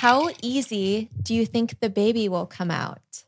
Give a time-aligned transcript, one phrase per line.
[0.00, 3.24] How easy do you think the baby will come out?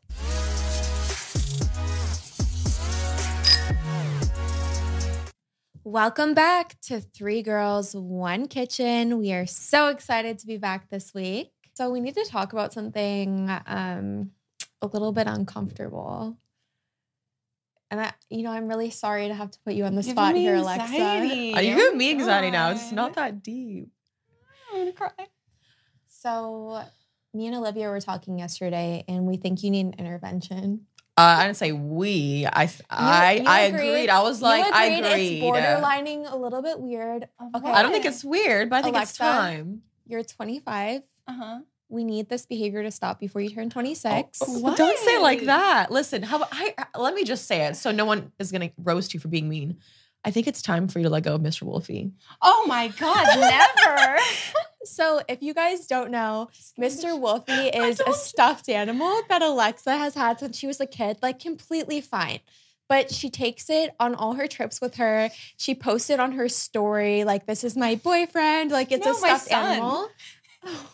[5.83, 9.19] Welcome back to Three Girls, One Kitchen.
[9.19, 11.51] We are so excited to be back this week.
[11.75, 14.31] So, we need to talk about something um,
[14.81, 16.39] a little bit uncomfortable.
[17.91, 20.33] And I, you know, I'm really sorry to have to put you on the spot
[20.33, 20.99] me here, Alexa.
[20.99, 22.71] Are you Oh giving me anxiety now?
[22.71, 23.89] It's not that deep.
[24.73, 25.27] I'm gonna cry.
[26.23, 26.81] So,
[27.33, 30.85] me and Olivia were talking yesterday, and we think you need an intervention.
[31.17, 32.45] Uh, I didn't say we.
[32.47, 33.89] I I you I agreed.
[33.89, 34.09] agreed.
[34.09, 35.43] I was You like, I agreed agreed.
[35.43, 37.27] It's borderlining a little bit weird.
[37.55, 37.69] Okay.
[37.69, 39.23] I don't think it's weird, but I think it's Alexa.
[39.23, 39.81] time.
[40.07, 41.01] You're 25.
[41.27, 41.59] Uh huh.
[41.89, 44.39] We need this behavior to stop before you turn 26.
[44.41, 45.91] Oh, Don't say it like that.
[45.91, 49.19] Listen, how I let me just say it so no one is gonna roast you
[49.19, 49.77] for being mean.
[50.25, 51.63] I think it's time for you to let go of Mr.
[51.63, 52.13] Wolfie.
[52.41, 54.17] Oh my God, never.
[54.85, 57.19] So, if you guys don't know, Mr.
[57.19, 61.39] Wolfie is a stuffed animal that Alexa has had since she was a kid, like
[61.39, 62.39] completely fine.
[62.89, 65.29] But she takes it on all her trips with her.
[65.57, 68.71] She posted on her story, like, this is my boyfriend.
[68.71, 70.09] Like, it's a No, my stuffed animal.
[70.65, 70.89] Oh.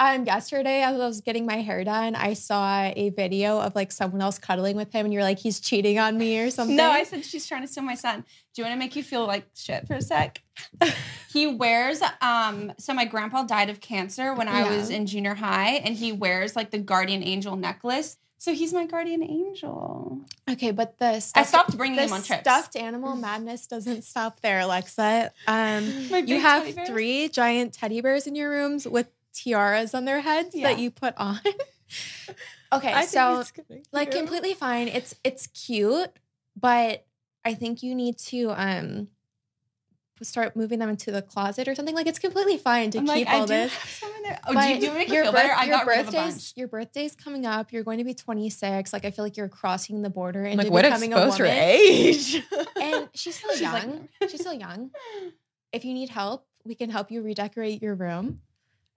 [0.00, 3.92] Um, yesterday, as I was getting my hair done, I saw a video of like
[3.92, 6.76] someone else cuddling with him, and you're like, he's cheating on me or something.
[6.84, 8.24] No, I said she's trying to steal my son.
[8.54, 10.42] Do you want to make you feel like shit for a sec?
[11.32, 14.76] he wears um so my grandpa died of cancer when I Yeah.
[14.76, 18.16] was in junior high and he wears like the guardian angel necklace.
[18.38, 20.20] So he's my guardian angel.
[20.50, 22.42] Okay, but the I stopped bringing the him on trips.
[22.42, 25.32] stuffed animal madness doesn't stop there, Alexa.
[25.46, 25.84] Um,
[26.26, 30.68] you have three giant teddy bears in your rooms with tiaras on their heads Yeah.
[30.68, 31.40] that you put on.
[32.72, 33.44] okay, I so
[33.92, 34.88] like completely fine.
[34.88, 36.10] It's it's cute,
[36.56, 37.04] but
[37.44, 39.08] I think you need to um
[40.22, 41.94] start moving them into the closet or something.
[41.94, 43.74] Like it's completely fine to I'm keep like, all do this.
[43.74, 44.38] have some in there.
[44.46, 45.52] Oh, But do you, do you make your feel birth- better?
[45.54, 46.52] I your got rid of a birthday's- bunch.
[46.56, 47.72] Your birthday's coming up.
[47.72, 48.92] You're going to be 26.
[48.92, 51.38] Like I feel like you're crossing the border into like way to becoming a expose
[51.38, 51.58] her woman.
[51.60, 52.42] age.
[52.80, 54.08] And she's still She's young.
[54.20, 54.90] like- she's still young.
[55.72, 58.40] If you need help, we can help you redecorate your room.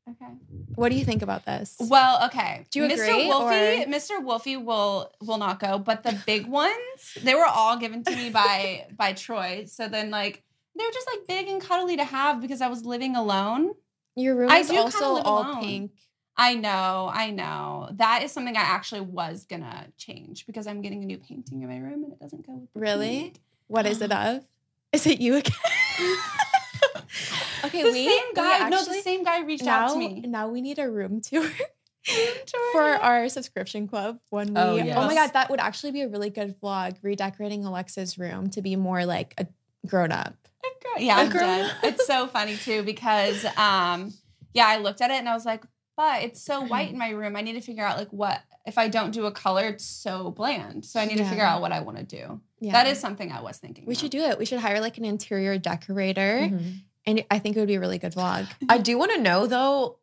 [0.09, 0.31] Okay.
[0.75, 1.75] What do you think about this?
[1.79, 2.65] Well, okay.
[2.71, 3.03] Do you Mr.
[3.03, 4.23] agree, Wolfie, or- Mr.
[4.23, 8.29] Wolfie will will not go, but the big ones, they were all given to me
[8.29, 9.65] by by Troy.
[9.67, 10.43] So then like
[10.75, 13.73] they're just like big and cuddly to have because I was living alone.
[14.15, 15.61] Your room is also all alone.
[15.61, 15.91] pink.
[16.39, 17.89] I know, I know.
[17.93, 21.67] That is something I actually was gonna change because I'm getting a new painting in
[21.67, 23.33] my room and it doesn't go with Really?
[23.67, 24.37] What is it uh-huh.
[24.37, 24.45] of?
[24.93, 25.53] Is it you again?
[27.67, 28.69] okay, the we same we guy.
[28.69, 30.21] no, the same guy reached now, out to me.
[30.27, 31.47] now we need a room tour
[32.05, 32.71] Tour.
[32.71, 36.07] for our subscription club when we Oh, oh, my god that would actually be a
[36.07, 39.45] really good vlog redecorating alexa's room to be more like a
[39.85, 40.35] grown-up
[40.97, 41.41] Yeah, I'm Girl.
[41.41, 41.71] dead.
[41.83, 44.13] It's so funny too because um
[44.53, 45.63] yeah, I looked at it and I was like,
[45.95, 47.35] but it's so white in my room.
[47.35, 50.31] I need to figure out like what if I don't do a color, it's so
[50.31, 50.83] bland.
[50.85, 52.41] So I need to figure out what I want to do.
[52.59, 53.85] yeah That is something I was thinking.
[53.85, 53.99] we of.
[53.99, 56.73] should do it we should hire like an interior decorator Mhm.
[57.07, 59.47] And i think it would be a really good vlog I do want to know
[59.47, 59.97] though.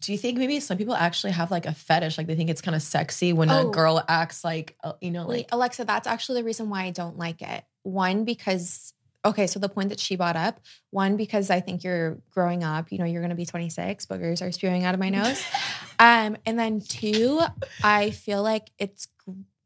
[0.00, 2.16] Do you think maybe some people actually have like a fetish?
[2.16, 3.68] Like they think it's kind of sexy when Oh.
[3.68, 6.84] a girl acts like, uh, you know, Wait, like Alexa, that's actually the reason why
[6.84, 7.64] I don't like it.
[7.82, 8.94] One, because
[9.26, 12.90] okay, so the point that she brought up, one, because I think you're growing up,
[12.90, 15.44] you know, you're gonna be 26, boogers are spewing out of my nose.
[15.98, 17.42] um, and then two,
[17.84, 19.06] I feel like it's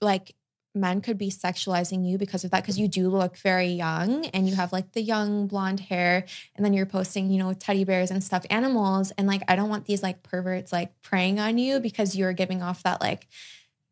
[0.00, 0.34] like
[0.74, 4.48] men could be sexualizing you because of that, because you do look very young and
[4.48, 6.24] you have like the young blonde hair,
[6.56, 9.12] and then you're posting, you know, teddy bears and stuffed animals.
[9.16, 12.62] And like I don't want these like perverts like preying on you because you're giving
[12.62, 13.28] off that like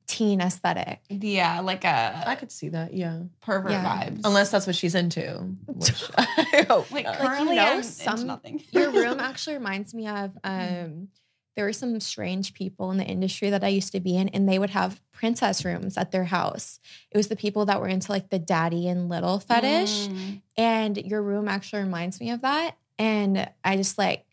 [0.08, 1.00] teen aesthetic.
[1.08, 2.92] Yeah, like a I could see that.
[2.92, 3.84] Yeah, pervert Yeah.
[4.08, 4.20] vibes.
[4.24, 5.54] unless that's what she's into.
[5.66, 6.90] Which I hope.
[6.90, 7.14] like not.
[7.20, 8.62] you currently know, I'm into some- nothing.
[8.72, 11.08] Your room actually reminds me of um
[11.54, 14.48] there were some strange people in the industry that I used to be in, and
[14.48, 16.80] they would have princess rooms at their house.
[17.10, 20.08] It was the people that were into like the daddy and little fetish.
[20.08, 20.42] Mm.
[20.56, 22.76] And your room actually reminds me of that.
[22.98, 24.24] And I just like,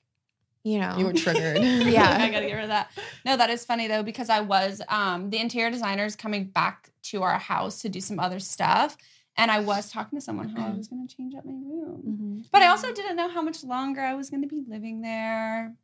[0.63, 1.57] you know, you were triggered.
[1.63, 2.17] Yeah.
[2.19, 2.91] I gotta get rid of that.
[3.25, 7.23] No, that is funny though, because I was um the interior designers coming back to
[7.23, 8.97] our house to do some other stuff.
[9.37, 12.01] And I was talking to someone how I was gonna change up my room.
[12.43, 12.45] Mhm.
[12.51, 15.75] But I also didn't know how much longer I was gonna be living there.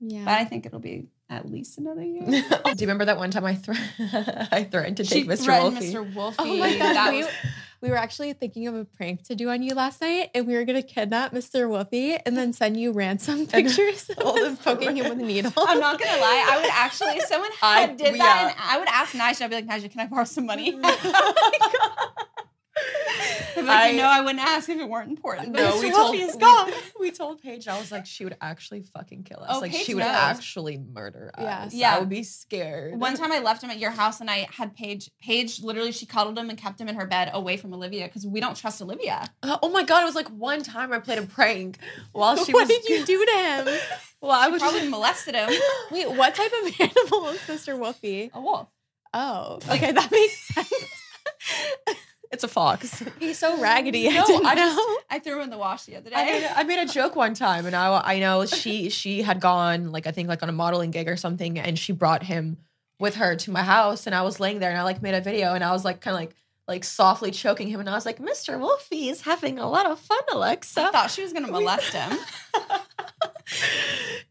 [0.00, 0.24] Yeah.
[0.24, 2.22] But I think it'll be at least another year.
[2.64, 3.72] Oh, do you remember that one time I thre-
[4.52, 5.44] I threatened to take She Mr.
[5.44, 5.92] threatened Wolfie?
[5.94, 5.96] Mr.
[5.96, 6.36] Oh Wolfie.
[6.40, 7.28] Oh my god, That we, was-
[7.80, 10.54] we were actually thinking of a prank to do on you last night, and we
[10.54, 11.66] were gonna kidnap Mr.
[11.68, 15.52] Wolfie and then send you ransom pictures all the of poking him with a needle.
[15.56, 16.46] I'm not gonna lie.
[16.50, 18.22] I would actually, if someone I- did yeah.
[18.22, 19.42] that, and I would ask Nisha.
[19.42, 20.78] I'd be like, Nisha, can I borrow some money?
[20.82, 22.12] Oh
[23.56, 25.52] I'm I- you know, I wouldn't ask if it weren't important.
[25.52, 26.72] But No, we Wolfie told is gone.
[26.98, 27.68] we told Paige.
[27.68, 29.48] I was like, she would actually fucking kill us.
[29.50, 30.14] Oh, like Paige she would knows.
[30.14, 31.74] actually murder us.
[31.74, 31.96] Yeah.
[31.96, 32.98] I would be scared.
[33.00, 35.10] One time I left him at your house and I had Paige.
[35.20, 38.26] Paige literally she cuddled him and kept him in her bed away from Olivia because
[38.26, 39.26] we don't trust Olivia.
[39.42, 40.02] Uh, oh my god!
[40.02, 41.78] It was like one time I played a prank
[42.12, 42.68] while she what was.
[42.68, 43.78] What did you do to him?
[44.22, 44.90] Well, I I was probably just.
[44.90, 45.48] molested him.
[45.90, 47.78] Wait, what type of animal is Mr.
[47.78, 48.30] Wolfie?
[48.34, 48.68] A wolf.
[49.14, 50.72] Oh, okay, that makes sense.
[52.30, 53.02] It's a fox.
[53.18, 54.08] He's so raggedy.
[54.10, 54.96] I No, didn't I just- know.
[55.10, 56.50] I threw him in the wash the other I made, day.
[56.54, 60.06] I made a joke one time, and I I know she she had gone like
[60.06, 62.58] I think like on a modeling gig or something, and she brought him
[63.00, 65.20] with her to my house, and I was laying there, and I like made a
[65.20, 66.36] video, and I was like kind of like
[66.70, 68.58] like softly choking him, and I was like, Mr.
[68.58, 72.16] Wolfie is having a lot of fun, I Alexa, thought she was gonna molest him.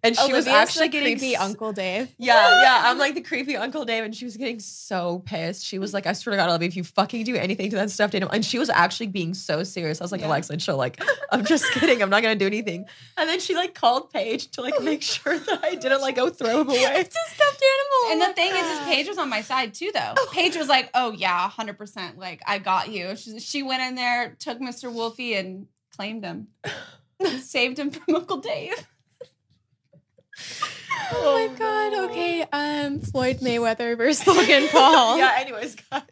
[0.03, 2.13] and she was Olivia's actually the getting creepy s- Uncle Dave.
[2.18, 2.81] Yeah, yeah.
[2.86, 5.65] I'm like the creepy Uncle Dave, and she was getting so pissed.
[5.65, 7.91] She was like, I swear to God, Olivia, if you fucking do anything to that
[7.91, 8.33] stuffed animal.
[8.33, 10.00] And she was actually being so serious.
[10.00, 10.27] I was like, Yeah.
[10.27, 10.77] Alexa, chill.
[10.77, 12.01] Like, I'm just kidding.
[12.01, 12.85] I'm not gonna do anything.
[13.18, 16.30] And then she like called Paige to like make sure that I didn't like go
[16.30, 16.77] throw him away.
[16.80, 18.12] It's a stuffed animal.
[18.12, 20.13] And the thing is, is Paige was on my side too, though.
[20.31, 22.18] Paige was like, "Oh yeah, hundred percent.
[22.18, 24.92] Like I got you." She, she went in there, took Mr.
[24.92, 26.48] Wolfie, and claimed him,
[27.40, 28.74] saved him from Uncle Dave.
[31.12, 32.10] Oh my god.
[32.12, 32.46] Okay.
[32.54, 35.18] Um, Floyd Mayweather versus Logan Paul.
[35.18, 36.04] Yeah, anyways, guys.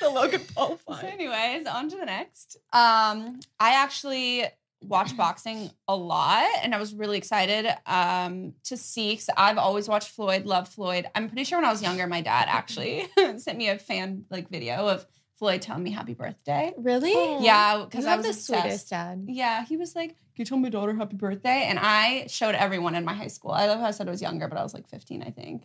[0.00, 1.04] The Logan Paul So, fight.
[1.04, 2.56] anyways, on to the next.
[2.72, 4.44] Um, I actually
[4.82, 9.88] watch boxing a lot, and I was really excited um to see because I've always
[9.88, 11.06] watched Floyd, love Floyd.
[11.14, 13.06] I'm pretty sure when I was younger, my dad actually
[13.38, 15.06] sent me a fan like video of
[15.38, 16.72] Floyd telling me happy birthday.
[16.78, 17.44] Really?
[17.44, 18.62] Yeah, because I have was the obsessed.
[18.62, 19.24] sweetest dad.
[19.28, 22.94] Yeah, he was like, "Can you tell my daughter happy birthday?" And I showed everyone
[22.94, 23.50] in my high school.
[23.52, 25.64] I love how I said I was younger, but I was like 15, I think.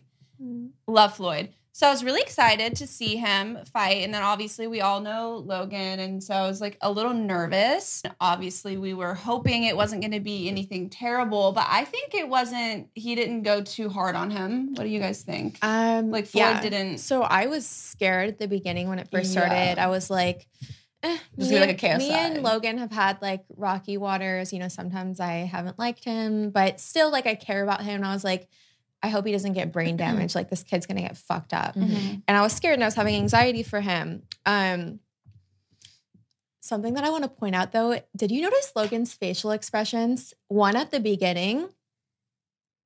[0.86, 1.50] Love Floyd.
[1.74, 4.02] So I was really excited to see him fight.
[4.04, 6.00] And then obviously we all know Logan.
[6.00, 8.02] And so I was like a little nervous.
[8.20, 12.28] Obviously, we were hoping it wasn't going to be anything terrible, but I think it
[12.28, 14.74] wasn't, he didn't go too hard on him.
[14.74, 15.58] What do you guys think?
[15.62, 16.60] Um, Like Floyd yeah.
[16.60, 16.98] didn't.
[16.98, 19.46] So I was scared at the beginning when it first Yeah.
[19.46, 19.78] started.
[19.80, 20.46] I was like,
[21.02, 24.52] eh, Just me be like Me and Logan have had like rocky waters.
[24.52, 27.94] You know, sometimes I haven't liked him, but still, like I care about him.
[27.94, 28.46] And I was like,
[29.02, 30.34] I hope he doesn't get brain damage.
[30.34, 31.74] like this kid's gonna get fucked up.
[31.74, 32.22] Mhm.
[32.28, 34.22] And I was scared and I was having anxiety for him.
[34.46, 35.00] Um,
[36.60, 40.32] something that I want to point out though, did you notice Logan's facial expressions?
[40.48, 41.68] One at the beginning,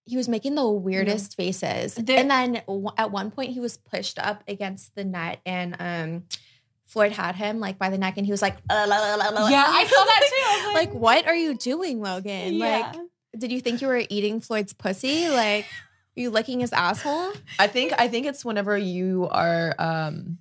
[0.04, 1.94] he was making the weirdest faces.
[1.96, 5.76] There- and then w- at one point he was pushed up against the net and
[5.78, 6.24] um
[6.86, 9.28] Floyd had him like by the neck and he was like, "Uh, la, la, la,
[9.30, 10.22] la." Yeah, I saw that
[10.62, 10.66] too.
[10.68, 12.54] Was like, what are you doing, Logan?
[12.54, 12.92] Yeah.
[12.94, 13.00] Like,
[13.36, 15.28] did you think you were eating Floyd's pussy?
[15.28, 15.66] Like,
[16.16, 17.32] you licking his asshole?
[17.58, 20.38] I think I think it's whenever you are um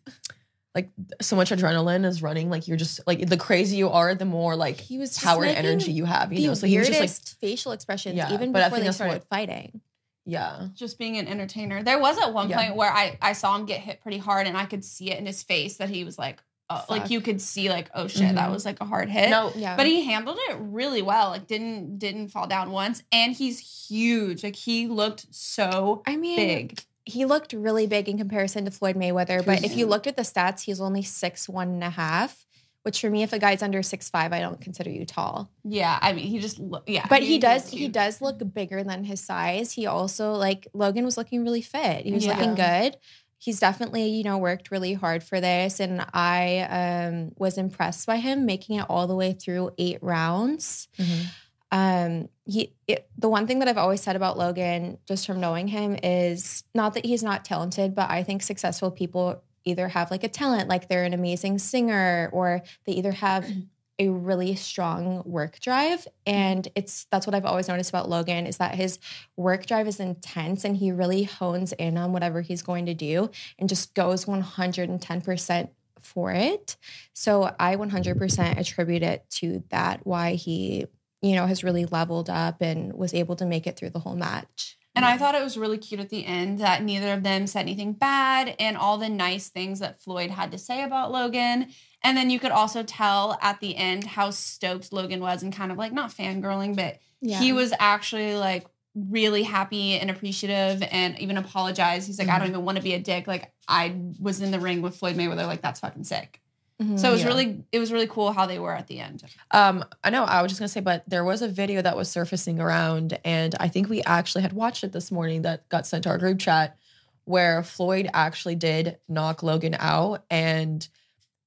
[0.73, 0.89] like
[1.21, 4.55] so much adrenaline is running, like you're just like the crazier you are, the more
[4.55, 6.53] like He was power and energy you have, you know.
[6.53, 8.99] So he was just like, facial expressions Yeah, even but I before think they that's
[8.99, 9.81] what- started fighting.
[10.25, 10.67] yeah.
[10.73, 11.81] just being an entertainer.
[11.83, 12.61] There was at one Yeah.
[12.61, 15.19] point where I I saw him get hit pretty hard, and I could see it
[15.19, 18.33] in his face that he was like, uh, like you could see like, oh shit,
[18.35, 18.51] that Mhm.
[18.51, 19.29] was like a hard hit.
[19.29, 21.29] No, Yeah, But he handled it really well.
[21.29, 24.43] Like didn't didn't fall down once, and he's huge.
[24.43, 26.79] Like he looked so I mean, big.
[27.05, 29.45] he looked really big in comparison to Floyd Mayweather.
[29.45, 32.45] But if you looked at the stats, he's only six one and a half.
[32.81, 35.49] Which for me, if a guy's under six five, I don't consider you tall.
[35.63, 37.05] Yeah, I mean he just lo- yeah.
[37.09, 39.71] But he does he does look bigger than his size.
[39.71, 42.05] He also like Logan was looking really fit.
[42.05, 42.37] He was Yeah.
[42.37, 42.97] looking good.
[43.45, 45.79] He's definitely, you know, worked really hard for this.
[45.79, 50.87] And I um was impressed by him making it all the way through eight rounds.
[50.97, 51.25] Mhm.
[51.71, 55.67] Um he it, the one thing that I've always said about Logan, just from knowing
[55.67, 60.23] him, is not that he's not talented, but I think successful people either have like
[60.23, 63.45] a talent, like they're an amazing singer, or they either have
[63.97, 66.09] a really strong work drive mm-hmm.
[66.25, 68.99] and it's that's what I've always noticed about Logan is that his
[69.37, 73.29] work drive is intense and he really hones in on whatever he's going to do
[73.57, 75.69] and just goes 110%
[76.01, 76.77] for it.
[77.13, 80.85] So I 100% attribute it to that why he
[81.21, 84.15] you know has really leveled up and was able to make it through the whole
[84.15, 84.77] match.
[84.95, 87.61] And I thought it was really cute at the end that neither of them said
[87.61, 91.67] anything bad and all the nice things that Floyd had to say about Logan.
[92.05, 95.71] And then you could also tell at the end how stoked Logan was and kind
[95.71, 101.35] of like not fangirling, but he was actually like really happy and appreciative and even
[101.37, 102.07] apologized.
[102.07, 103.27] He's like, I don't even want to be a dick.
[103.27, 105.47] Like I was in the ring with Floyd Mayweather.
[105.47, 106.39] Like that's fucking sick.
[106.81, 106.99] Mhm.
[106.99, 107.27] So it was Yeah.
[107.27, 109.23] really, it was really cool how they were at the end.
[109.51, 110.23] Um, I know.
[110.25, 113.55] I was just gonna say, but there was a video that was surfacing around, and
[113.59, 116.37] I think we actually had watched it this morning that got sent to our group
[116.37, 116.77] chat,
[117.23, 120.87] where Floyd actually did knock Logan out, and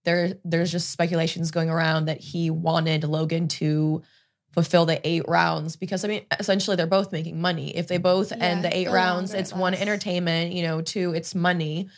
[0.09, 4.03] there there's just speculations going around that he wanted Logan to
[4.53, 7.77] fulfill the eight rounds because I mean essentially they're both making money.
[7.77, 11.35] If they both Yeah, end the eight rounds, it's one entertainment, you know, two it's
[11.35, 11.89] money.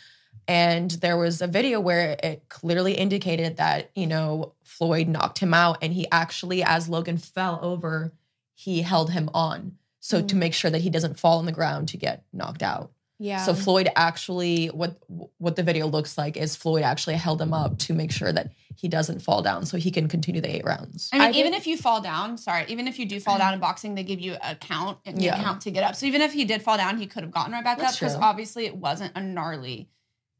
[0.49, 5.55] And there was a video where it clearly indicated that, you know, Floyd knocked him
[5.55, 8.13] out and he actually as Logan fell over,
[8.55, 9.77] he held him on.
[10.01, 10.39] So to Mm.
[10.39, 12.91] make sure that he doesn't fall on the ground to get knocked out.
[13.23, 13.45] Yeah.
[13.45, 14.97] So Floyd actually what
[15.37, 18.51] what the video looks like is Floyd actually held him up to make sure that
[18.75, 21.11] he doesn't fall down so he can continue the eight rounds.
[21.13, 23.37] I mean, I even did- if you fall down, sorry, even if you do fall
[23.37, 25.43] down in boxing, they give you a count and you Yeah.
[25.43, 25.97] count to get up.
[25.97, 28.01] So even if he did fall down, he could have gotten right back That's up
[28.01, 29.91] because obviously it wasn't a gnarly.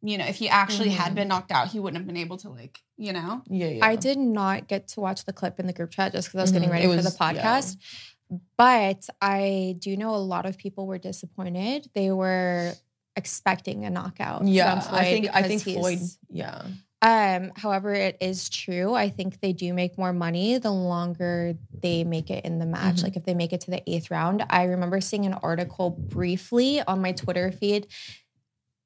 [0.03, 1.17] You know, if he actually had Mhm.
[1.17, 3.43] been knocked out, he wouldn't have been able to like, you know.
[3.51, 3.85] Yeah, yeah.
[3.85, 6.43] I did not get to watch the clip in the group chat just because I
[6.45, 6.73] was getting Mhm.
[6.73, 7.77] ready It for the podcast.
[7.77, 8.10] yeah.
[8.57, 11.91] But I do know a lot of people were disappointed.
[11.95, 12.75] They were
[13.17, 14.45] expecting a knockout.
[14.47, 15.99] Yeah, from Floyd I think I think Floyd.
[16.31, 16.63] Yeah,
[17.03, 18.95] Um, however, it is true.
[18.95, 22.97] I think they do make more money the longer they make it in the match.
[22.97, 23.05] Mhm.
[23.05, 24.45] Like if they make it to the eighth round.
[24.51, 27.87] I remember seeing an article briefly on my Twitter feed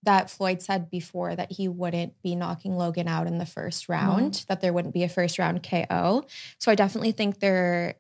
[0.04, 4.44] that Floyd said before that he wouldn't be knocking Logan out in the first round,
[4.48, 6.24] that there wouldn't be a first round KO.
[6.58, 7.94] So I definitely think there,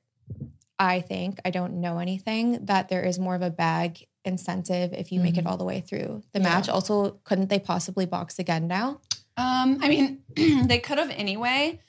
[0.78, 5.12] I think, I don't know anything, that there is more of a bag incentive if
[5.12, 5.50] you make it Mhm.
[5.50, 6.44] all the way through the Yeah.
[6.44, 6.68] match.
[6.68, 9.00] Also, couldn't they possibly box again now?
[9.36, 10.22] Um, I mean,
[10.68, 11.80] they could have anyway,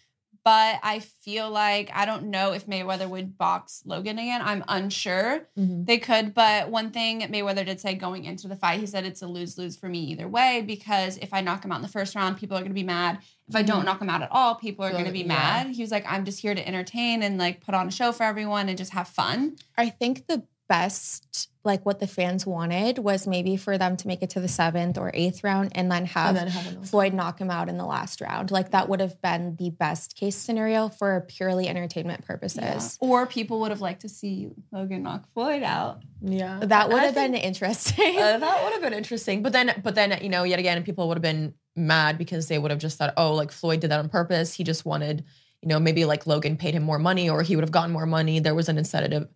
[0.46, 4.42] but I feel like I don't know if Mayweather would box Logan again.
[4.44, 5.48] I'm unsure.
[5.58, 5.88] Mhm.
[5.88, 9.24] They could, but one thing Mayweather did say going into the fight, he said it's
[9.24, 11.88] a lose lose for me either way because if I knock him out in the
[11.88, 13.18] first round, people are going to be mad.
[13.50, 13.86] If I don't Mhm.
[13.86, 15.28] knock him out at all, people are going to be Yeah.
[15.28, 15.68] mad.
[15.72, 18.24] He was like, I'm just here to entertain and like put on a show for
[18.24, 19.56] everyone and just have fun.
[19.76, 24.22] I think the best, like what the fans wanted, was maybe for them to make
[24.22, 26.90] it to the seventh or eighth round and then have and then have.
[26.90, 28.52] Floyd knock him out in the last round.
[28.52, 32.98] Like that would have been the best case scenario for purely entertainment purposes.
[33.02, 36.02] Or people would have liked to see Logan knock Floyd out.
[36.22, 38.18] Yeah, That would I have been think- interesting.
[38.18, 39.42] Uh, that would have been interesting.
[39.44, 42.58] But then, but then, you know, yet again, people would have been mad because they
[42.58, 44.54] would have just thought, oh, like Floyd did that on purpose.
[44.54, 45.24] He just wanted,
[45.62, 48.06] you know, maybe like Logan paid him more money, or he would have gotten more
[48.06, 48.40] money.
[48.40, 49.28] There was an incentive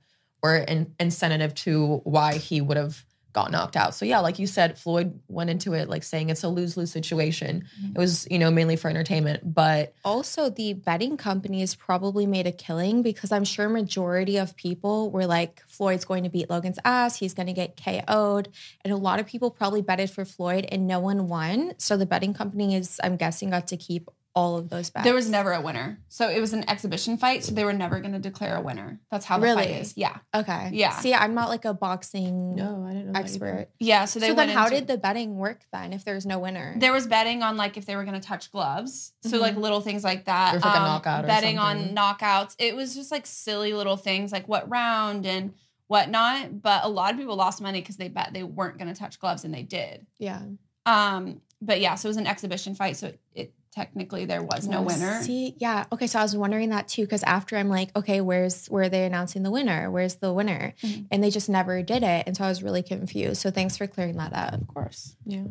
[0.41, 3.93] or an incentive to why he would have got knocked out.
[3.93, 6.91] So yeah, like you said, Floyd went into it like saying it's a lose lose
[6.91, 7.63] situation.
[7.79, 7.95] Mm-hmm.
[7.95, 12.51] It was, you know, mainly for entertainment, but also, the betting companies probably made a
[12.51, 17.17] killing because I'm sure majority of people were like, Floyd's going to beat Logan's ass.
[17.17, 18.49] He's going to get KO'd.
[18.83, 21.73] And a lot of people probably betted for Floyd and no one won.
[21.77, 25.03] So the betting companies, I'm guessing, got to keep all of those bets.
[25.03, 25.99] There was never a winner.
[26.07, 27.43] So it was an exhibition fight.
[27.43, 28.99] So they were never going to declare a winner.
[29.11, 29.95] That's how the fight is.
[29.97, 30.17] Yeah.
[30.33, 30.69] Okay.
[30.73, 30.91] Yeah.
[30.91, 33.69] See, I'm not like a boxing no, I didn't know expert.
[33.79, 34.05] Yeah.
[34.05, 36.39] So they so then went how into- did the betting work then if there's no
[36.39, 36.75] winner?
[36.77, 39.13] There was betting on like if they were going to touch gloves.
[39.23, 40.53] So like little things like that.
[40.53, 41.97] Or if, like, a knockout or betting something.
[41.97, 42.55] on knockouts.
[42.59, 45.53] It was just like silly little things like what round and
[45.87, 46.61] whatnot.
[46.61, 49.19] But a lot of people lost money because they bet they weren't going to touch
[49.19, 50.05] gloves and they did.
[50.19, 50.41] yeah.
[50.85, 52.95] Um, but yeah, so it was an exhibition fight.
[52.95, 55.21] So it, it technically there was no winner.
[55.21, 55.85] See, yeah.
[55.91, 58.89] Okay, so I was wondering that too because after I'm like, okay, where's where are
[58.89, 59.89] they announcing the winner?
[59.91, 60.73] Where's the winner?
[60.83, 61.07] Mhm.
[61.11, 63.41] And they just never did it, and so I was really confused.
[63.41, 64.53] So thanks for clearing that up.
[64.53, 65.15] Of course.
[65.25, 65.43] Yeah.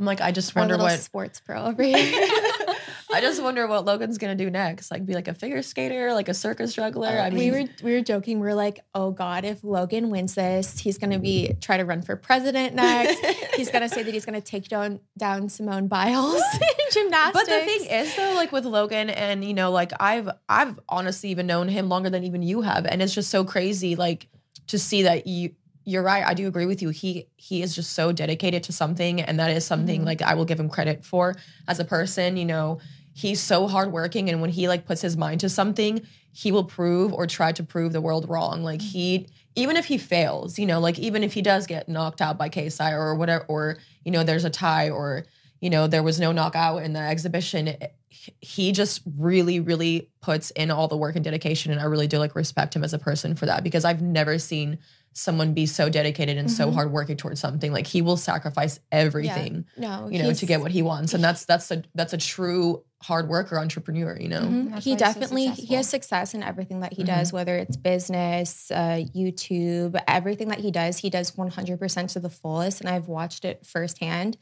[0.00, 1.94] I'm like, I just Our wonder what sports pro over here.
[3.12, 4.90] I just wonder what Logan's gonna do next.
[4.90, 7.08] Like be like a figure skater, like a circus juggler.
[7.08, 8.40] Uh, I mean, we were we were joking.
[8.40, 12.00] We are like, oh god, if Logan wins this, he's gonna be try to run
[12.00, 13.22] for president next.
[13.56, 16.60] he's gonna say that he's gonna take down down Simone Biles in
[16.92, 17.46] gymnastics.
[17.46, 21.28] But the thing is though, like with Logan and you know, like I've I've honestly
[21.28, 22.86] even known him longer than even you have.
[22.86, 24.28] And it's just so crazy, like
[24.68, 25.50] to see that you
[25.90, 26.24] you're right.
[26.24, 26.90] I do agree with you.
[26.90, 30.06] He he is just so dedicated to something, and that is something Mhm.
[30.06, 31.34] like I will give him credit for
[31.68, 32.36] as a person.
[32.36, 32.78] You know,
[33.12, 37.12] he's so hardworking, and when he like puts his mind to something, he will prove
[37.12, 38.62] or try to prove the world wrong.
[38.62, 42.20] Like he, even if he fails, you know, like even if he does get knocked
[42.22, 45.26] out by KSI or whatever, or you know, there's a tie or
[45.60, 47.68] you know, there was no knockout in the exhibition.
[47.68, 47.94] it-
[48.40, 52.18] he just really, really puts in all the work and dedication, and I really do
[52.18, 54.78] like respect him as a person for that because I've never seen
[55.12, 56.74] someone be so dedicated and so Mhm.
[56.74, 57.72] hardworking towards something.
[57.72, 61.44] Like he will sacrifice everything, no, you know, to get what he wants, and that's
[61.44, 64.16] that's a that's a true hard worker entrepreneur.
[64.20, 64.64] You know, Mhm.
[64.64, 67.06] He why he's so definitely he has success in everything that he Mhm.
[67.06, 72.28] does, whether it's business, uh, YouTube, everything that he does, he does 100% to the
[72.28, 72.80] fullest.
[72.82, 74.36] And I've watched it firsthand.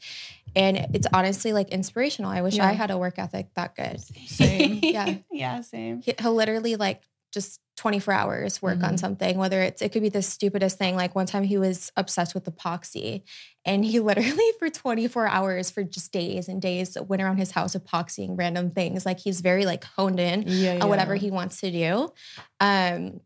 [0.57, 2.29] And it's honestly like inspirational.
[2.31, 2.67] I wish Yeah.
[2.67, 4.01] I had a work ethic that good.
[4.27, 4.79] Same.
[4.83, 5.15] Yeah.
[5.31, 6.01] yeah, same.
[6.01, 8.99] He- He'll literally like just 24 hours work on Mhm.
[8.99, 10.97] something, whether it's, it could be the stupidest thing.
[10.97, 13.23] Like one time he was obsessed with epoxy
[13.63, 17.75] and he literally for 24 hours for just days and days went around his house
[17.77, 19.05] epoxying random things.
[19.05, 22.11] Like he's very like honed in Yeah, on whatever he wants to do.
[22.59, 23.21] Um,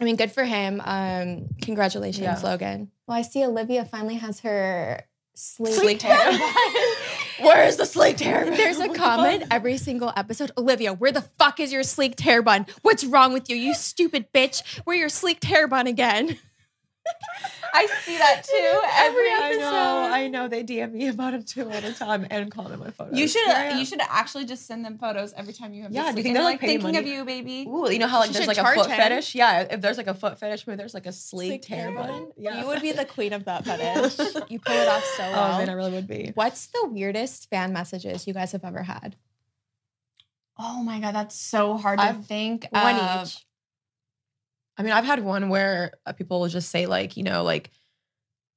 [0.00, 0.80] I mean, good for him.
[0.82, 2.40] Um, congratulations, Yeah.
[2.42, 2.90] Logan.
[3.06, 5.02] Well, I see Olivia finally has her
[5.34, 6.16] sleek, Sleek hair.
[7.40, 7.48] Hair.
[7.48, 8.44] Where's the sleeked hair?
[8.44, 10.52] There's a comment every single episode.
[10.56, 12.66] Olivia, where the fuck is your sleeked hair bun?
[12.82, 14.78] What's wrong with you, you stupid bitch?
[14.84, 16.38] Where your sleeked hair bun again?
[17.72, 18.80] I see that too.
[18.94, 19.60] Every I episode.
[19.60, 20.48] know, I know.
[20.48, 23.16] They DM me about it too all the time and comment my photos.
[23.18, 25.92] You should Here I you should actually just send them photos every time you have.
[25.92, 27.66] Yeah, this do you think they're, they're, like, paying thinking of you, baby?
[27.68, 28.96] Ooh, you know how like She there's like a foot him.
[28.96, 29.34] fetish?
[29.36, 32.32] Yeah, if there's like a foot fetish, maybe there's like a sleeked hair bun.
[32.36, 32.60] Yeah.
[32.60, 34.18] You would be the queen of that fetish.
[34.50, 35.58] you pull it off so Oh well.
[35.58, 36.32] man, I really would be.
[36.34, 39.14] What's the weirdest fan messages you guys have ever had?
[40.58, 42.66] Oh my god, that's so hard to I've- think.
[42.70, 43.26] One of.
[43.28, 43.46] each.
[44.80, 47.70] I mean, I've had one where uh, people will just say like, you know, like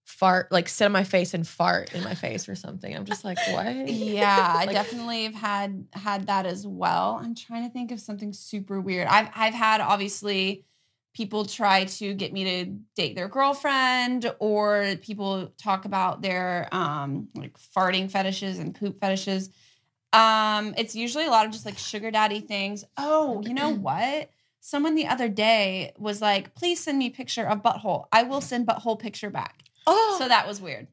[0.05, 2.95] fart, like sit on my face and fart in my face or something.
[2.95, 3.89] I'm just like, what?
[3.89, 7.19] Yeah, I definitely have had had that as well.
[7.21, 9.07] I'm trying to think of something super weird.
[9.07, 10.63] I've I've had obviously
[11.13, 17.27] people try to get me to date their girlfriend or people talk about their um
[17.35, 19.49] like farting fetishes and poop fetishes.
[20.13, 22.85] Um it's usually a lot of just like sugar daddy things.
[22.95, 24.29] Oh, you know what?
[24.65, 28.05] Someone the other day was like, "Please send me picture of butthole.
[28.13, 30.87] I will send butthole picture back." Oh, So that was weird.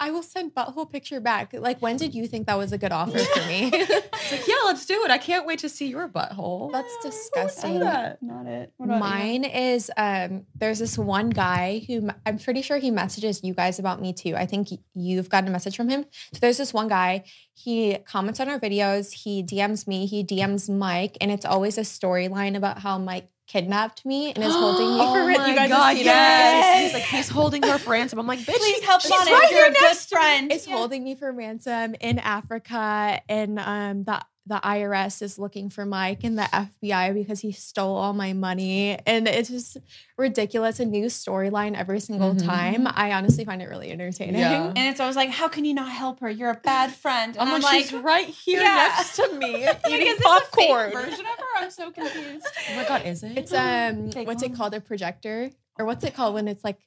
[0.00, 1.52] I will send butthole picture back.
[1.52, 3.70] Like, when did you think that was a good offer for me?
[4.22, 5.10] It's like, yeah, let's do it.
[5.10, 6.70] I can't wait to see your butthole.
[6.70, 7.80] That's disgusting.
[7.80, 8.22] that?
[8.22, 8.72] Not it.
[8.78, 9.00] About you?
[9.00, 13.78] Mine is um there's this one guy who I'm pretty sure he messages you guys
[13.78, 14.36] about me too.
[14.36, 16.04] I think you've gotten a message from him.
[16.32, 20.68] So there's this one guy, he comments on our videos, he DMs me, he DMs
[20.68, 24.98] Mike, and it's always a storyline about how Mike kidnapped me and is holding me
[24.98, 26.82] for oh my you guys god, yes.
[26.84, 28.18] He's like, he's holding her for ransom.
[28.20, 29.32] I'm like, bitch, Please help she's Shauna.
[29.32, 30.20] right here a good next to me.
[30.20, 30.52] friend.
[30.52, 30.76] It's Yeah.
[30.76, 36.24] holding me for ransom in Africa, and um, the the IRS is looking for Mike
[36.24, 39.76] and the FBI because he stole all my money, and it's just
[40.16, 40.80] ridiculous.
[40.80, 42.46] A new storyline every single Mhm.
[42.46, 42.86] time.
[42.90, 44.40] I honestly find it really entertaining.
[44.40, 44.68] Yeah.
[44.68, 46.30] And it's always like, how can you not help her?
[46.30, 47.36] You're a bad friend.
[47.36, 48.94] And I'm, I'm, like, like, she's right here yeah.
[48.96, 50.80] next to me like, eating is this popcorn.
[50.86, 51.44] a fake version of her?
[51.58, 52.46] I'm so confused.
[52.70, 53.36] Oh my god, is it?
[53.36, 54.74] It's um, Fake what's it called?
[54.74, 56.78] A projector, or what's it called when it's like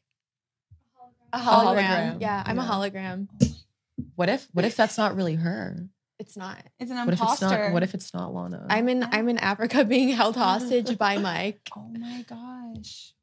[1.31, 2.17] a hologram.
[2.17, 2.21] hologram?
[2.21, 3.27] Yeah, I'm a hologram.
[4.15, 5.87] what if what if that's not really her?
[6.19, 6.57] It's not.
[6.79, 7.45] It's an What if it's imposter.
[7.65, 8.65] not what if it's not Lana?
[8.69, 9.03] I'm in.
[9.03, 13.13] I'm in Africa being held hostage by Mike, Oh my gosh.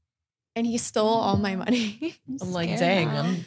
[0.56, 2.18] and he stole all my money.
[2.40, 3.22] I'm like, dang, now.
[3.22, 3.44] I'm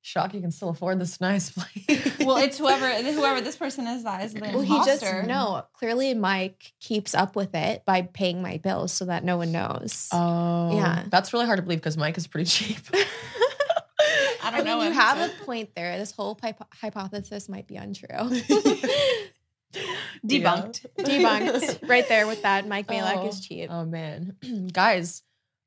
[0.00, 2.16] shocked you can still afford this nice place.
[2.20, 5.22] Well, it's whoever whoever this person is that is the Well, he just imposter.
[5.24, 5.64] no.
[5.74, 10.08] Clearly, Mike keeps up with it by paying my bills so that no one knows.
[10.12, 11.04] Oh, Yeah.
[11.10, 12.78] That's really hard to believe because Mike is pretty cheap.
[14.60, 14.82] I mean, know.
[14.84, 15.98] you have so- a point there.
[15.98, 18.08] This whole hypo- hypothesis might be untrue.
[20.26, 20.86] debunked.
[20.98, 22.66] Debunked right there with that.
[22.66, 23.28] Mike Majlak Oh.
[23.28, 23.68] is cheap.
[23.70, 24.36] Oh man,
[24.72, 25.22] guys,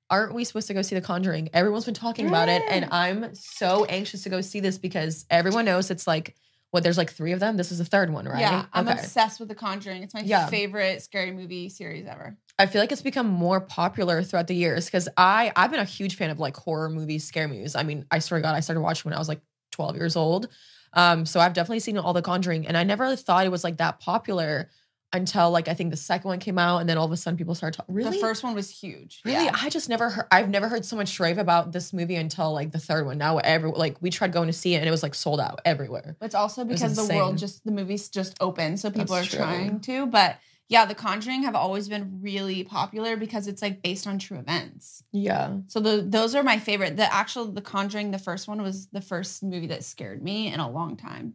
[0.10, 1.50] aren't we supposed to go see The Conjuring?
[1.54, 5.66] Everyone's been talking about it, and I'm so anxious to go see this because everyone
[5.66, 6.36] knows it's like
[6.72, 7.58] what there's like three of them.
[7.58, 8.40] This is the third one, right?
[8.40, 8.98] Yeah, I'm okay.
[9.00, 10.04] obsessed with The Conjuring.
[10.04, 10.48] It's my Yeah.
[10.48, 12.38] favorite scary movie series ever.
[12.62, 15.84] I feel like it's become more popular throughout the years because I I've been a
[15.86, 17.76] huge fan of like horror movies, scare movies.
[17.76, 20.16] I mean, I swear to God, I started watching when I was like 12 years
[20.16, 20.48] old.
[20.94, 23.64] Um, so I've definitely seen all The Conjuring, and I never really thought it was
[23.64, 24.70] like that popular
[25.14, 27.38] until like I think the second one came out, and then all of a sudden
[27.38, 27.96] people started talking.
[27.96, 29.22] Really, The first one was huge.
[29.26, 29.56] Really, Yeah.
[29.60, 30.28] I just never heard.
[30.32, 33.18] I've never heard so much rave about this movie until like the third one.
[33.18, 35.62] Now, every like we tried going to see it and it was like sold out
[35.66, 36.16] everywhere.
[36.22, 39.46] It's also because the world just the movies just open, so people That's are true.
[39.46, 40.06] trying to.
[40.06, 40.38] But
[40.72, 45.04] yeah, The Conjuring have always been really popular because it's like based on true events.
[45.12, 46.96] Yeah, So the those are my favorite.
[46.96, 50.62] The actual The Conjuring, the first one was the first movie that scared me in
[50.62, 51.34] a long time.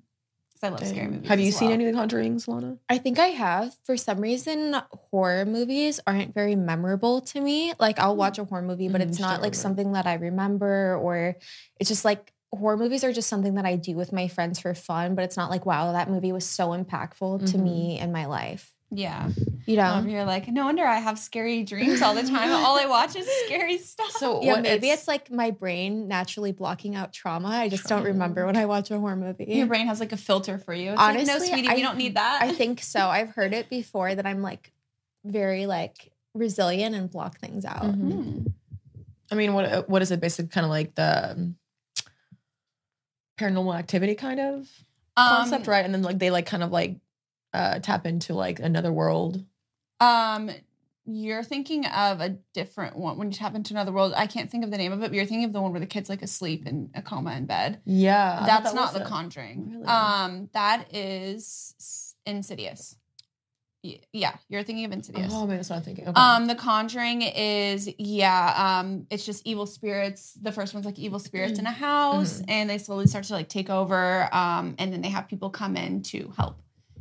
[0.48, 1.28] Because I love scary movies.
[1.28, 1.74] Have you as seen well.
[1.74, 2.78] any of the Conjurings, Lana?
[2.88, 3.74] I think I have.
[3.84, 4.74] For some reason,
[5.10, 7.74] horror movies aren't very memorable to me.
[7.78, 9.56] Like I'll watch a horror movie, but Mm, it's not like remember.
[9.56, 11.36] something that I remember, or
[11.78, 14.72] it's just like horror movies are just something that I do with my friends for
[14.74, 15.14] fun.
[15.14, 17.62] But it's not like wow, that movie was so impactful to Mhm.
[17.62, 18.72] me in my life.
[18.96, 19.30] Yeah.
[19.66, 20.04] You know.
[20.06, 22.50] you're like, no wonder I have scary dreams all the time.
[22.64, 24.10] all I watch is scary stuff.
[24.12, 27.48] So Yeah, what, maybe it's, like my brain naturally blocking out trauma.
[27.48, 29.44] I just don't remember when I watch a horror movie.
[29.48, 30.90] your brain has like a filter for you.
[30.90, 32.42] It's like, no, Honestly, sweetie, I- we don't need that.
[32.42, 33.00] I think so.
[33.08, 34.72] I've heard it before that I'm like
[35.24, 37.82] very like resilient and block things out.
[37.82, 37.94] Mhm.
[38.12, 38.46] Hmm.
[39.32, 40.20] I mean, what what is it?
[40.20, 41.56] Basically, kind of like the um,
[43.38, 44.68] paranormal activity kind of
[45.16, 45.84] concept, Um, right?
[45.84, 46.96] And then like they like kind of like
[47.56, 49.44] uh tap into like another world.
[50.00, 50.50] Um,
[51.08, 54.12] you're thinking of a different one when you tap into another world.
[54.16, 55.80] I can't think of the name of it, but you're thinking of the one where
[55.80, 57.80] the kid's like asleep in a coma in bed.
[57.84, 59.06] Yeah, That's that not The it.
[59.06, 59.70] Conjuring.
[59.70, 59.84] Really?
[59.84, 61.74] Um, that is
[62.26, 62.96] Insidious.
[64.12, 65.32] Yeah, you're thinking of Insidious.
[65.32, 66.08] Oh, maybe that's what I'm thinking.
[66.08, 66.20] Okay.
[66.20, 68.80] Um, The Conjuring is yeah.
[68.80, 70.32] Um, it's just evil spirits.
[70.42, 72.44] The first one's like evil spirits in a house, Mhm.
[72.48, 74.28] and they slowly start to like take over.
[74.34, 76.58] Um, and then they have people come in to help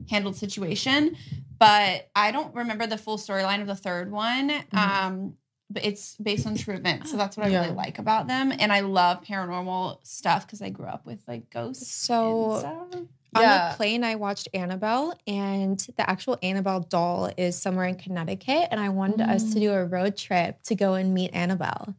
[0.10, 1.16] handle the situation.
[1.58, 4.52] But I don't remember the full storyline of the third one.
[4.74, 5.36] Um,
[5.70, 7.62] but it's based on true events, so that's what I Yeah.
[7.62, 8.52] really like about them.
[8.58, 11.92] And I love paranormal stuff because I grew up with like ghosts.
[11.92, 13.02] So- and stuff.
[13.36, 13.70] On Yeah.
[13.72, 18.68] the plane, I watched Annabelle, and the actual Annabelle doll is somewhere in Connecticut.
[18.72, 21.96] And I wanted us to do a road trip to go and meet Annabelle.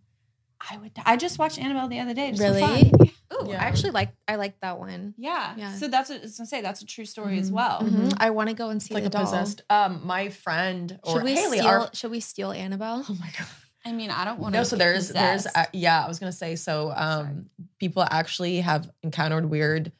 [0.70, 0.92] I would.
[1.04, 2.28] I just watched Annabelle the other day.
[2.30, 2.90] It's so Really?
[3.38, 3.46] Fun.
[3.46, 3.62] Ooh, Yeah.
[3.62, 5.14] I actually like I like that one.
[5.16, 5.54] Yeah.
[5.56, 5.72] Yeah.
[5.74, 6.60] So that's what I was gonna say.
[6.62, 7.54] That's a true story as Mhm.
[7.54, 7.80] well.
[7.82, 7.90] Mhm.
[8.10, 8.14] Mhm.
[8.18, 9.24] I want to go and see it's like the a doll.
[9.24, 9.62] possessed.
[9.70, 11.68] Um, my friend or Should we Haley, steal?
[11.70, 13.04] our- should we steal Annabelle?
[13.08, 13.46] oh my god.
[13.84, 14.58] I mean, I don't want to.
[14.60, 16.92] No, so there's there's uh, yeah, I was gonna say so.
[16.96, 19.92] Um, people actually have encountered weird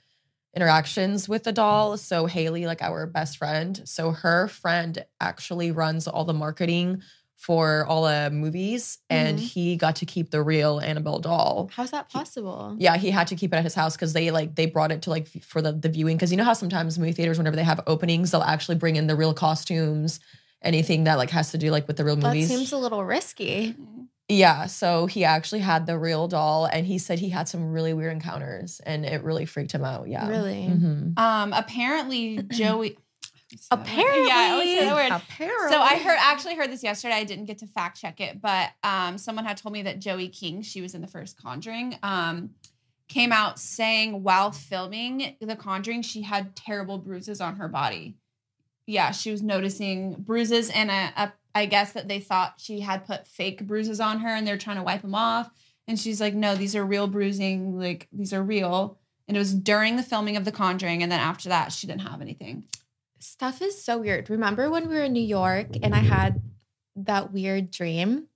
[0.55, 1.97] interactions with the doll.
[1.97, 7.03] So Haley, like our best friend, so her friend actually runs all the marketing
[7.37, 9.43] for all the movies, and Mhm.
[9.43, 11.69] he got to keep the real Annabelle doll.
[11.75, 12.75] How's that possible?
[12.79, 15.03] Yeah, he had to keep it at his house because they like they brought it
[15.03, 17.63] to like for the the viewing because you know how sometimes movie theaters whenever they
[17.65, 20.19] have openings they'll actually bring in the real costumes,
[20.63, 22.49] anything that like has to do like with the real That movies.
[22.49, 23.77] seems a little risky.
[24.29, 27.95] Yeah, so he actually had the real doll, and he said he had some really
[27.95, 30.09] weird encounters, and it really freaked him out.
[30.09, 30.67] Yeah, Really?
[30.69, 31.17] Mhm.
[31.17, 32.99] Um, apparently Joey.
[33.71, 34.27] Apparently.
[34.27, 35.23] yeah, I always say that word.
[35.23, 37.15] Apparently, So I heard actually heard this yesterday.
[37.15, 40.29] I didn't get to fact check it, but um, someone had told me that Joey
[40.29, 42.51] King, she was in the first Conjuring, um,
[43.09, 48.17] came out saying while filming The Conjuring, she had terrible bruises on her body.
[48.87, 53.05] Yeah, she was noticing bruises, and a, a, I guess that they thought she had
[53.05, 55.51] put fake bruises on her, and they're trying to wipe them off.
[55.89, 57.79] And she's like, "No, these are real bruising.
[57.79, 61.19] Like these are real." And it was during the filming of The Conjuring, and then
[61.19, 62.65] after that, she didn't have anything.
[63.19, 64.29] Stuff is so weird.
[64.31, 66.41] Remember when we were in New York and I had
[66.97, 68.29] that weird dream?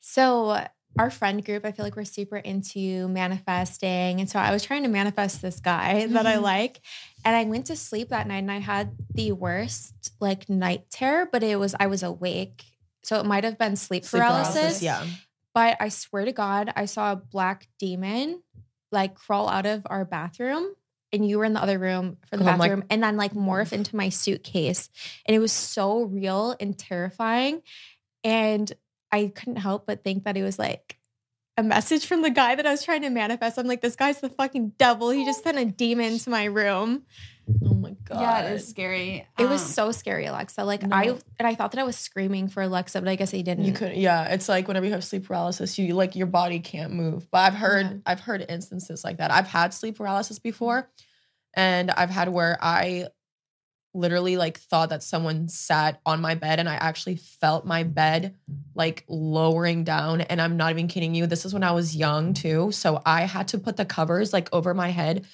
[0.00, 0.64] So
[0.98, 4.20] our friend group, I feel like we're super into manifesting.
[4.20, 6.42] And so I was trying to manifest this guy that I Mhm.
[6.42, 6.80] like.
[7.24, 11.28] And I went to sleep that night and I had the worst like night terror,
[11.30, 12.64] but it was I was awake.
[13.04, 14.82] So it might have been sleep, Sleep paralysis.
[14.82, 15.06] Yeah,
[15.54, 18.42] But I swear to God, I saw a black demon
[18.90, 20.74] like crawl out of our bathroom.
[21.12, 23.32] And you were in the other room for the Oh my- bathroom, and then like
[23.34, 24.88] morph into my suitcase.
[25.26, 27.62] And it was so real and terrifying.
[28.24, 28.72] And
[29.10, 30.96] I couldn't help but think that it was like
[31.56, 33.58] a message from the guy that I was trying to manifest.
[33.58, 35.10] I'm like, this guy's the fucking devil.
[35.10, 37.02] He just sent a demon to my room.
[37.64, 38.20] Oh my god.
[38.20, 39.26] Yeah, it is scary.
[39.38, 40.64] It was Um, so scary, Alexa.
[40.64, 40.96] Like No.
[40.96, 41.02] I
[41.38, 43.64] and I thought that I was screaming for Alexa, but I guess I didn't.
[43.64, 44.28] You could, yeah.
[44.32, 47.28] It's like whenever you have sleep paralysis, you like your body can't move.
[47.30, 47.96] But I've heard, Yeah.
[48.06, 49.30] I've heard instances like that.
[49.32, 50.88] I've had sleep paralysis before,
[51.54, 53.08] and I've had where I
[53.94, 58.34] literally like thought that someone sat on my bed, and I actually felt my bed
[58.74, 60.22] like lowering down.
[60.22, 61.26] And I'm not even kidding you.
[61.26, 64.48] This is when I was young too, so I had to put the covers like
[64.52, 65.26] over my head.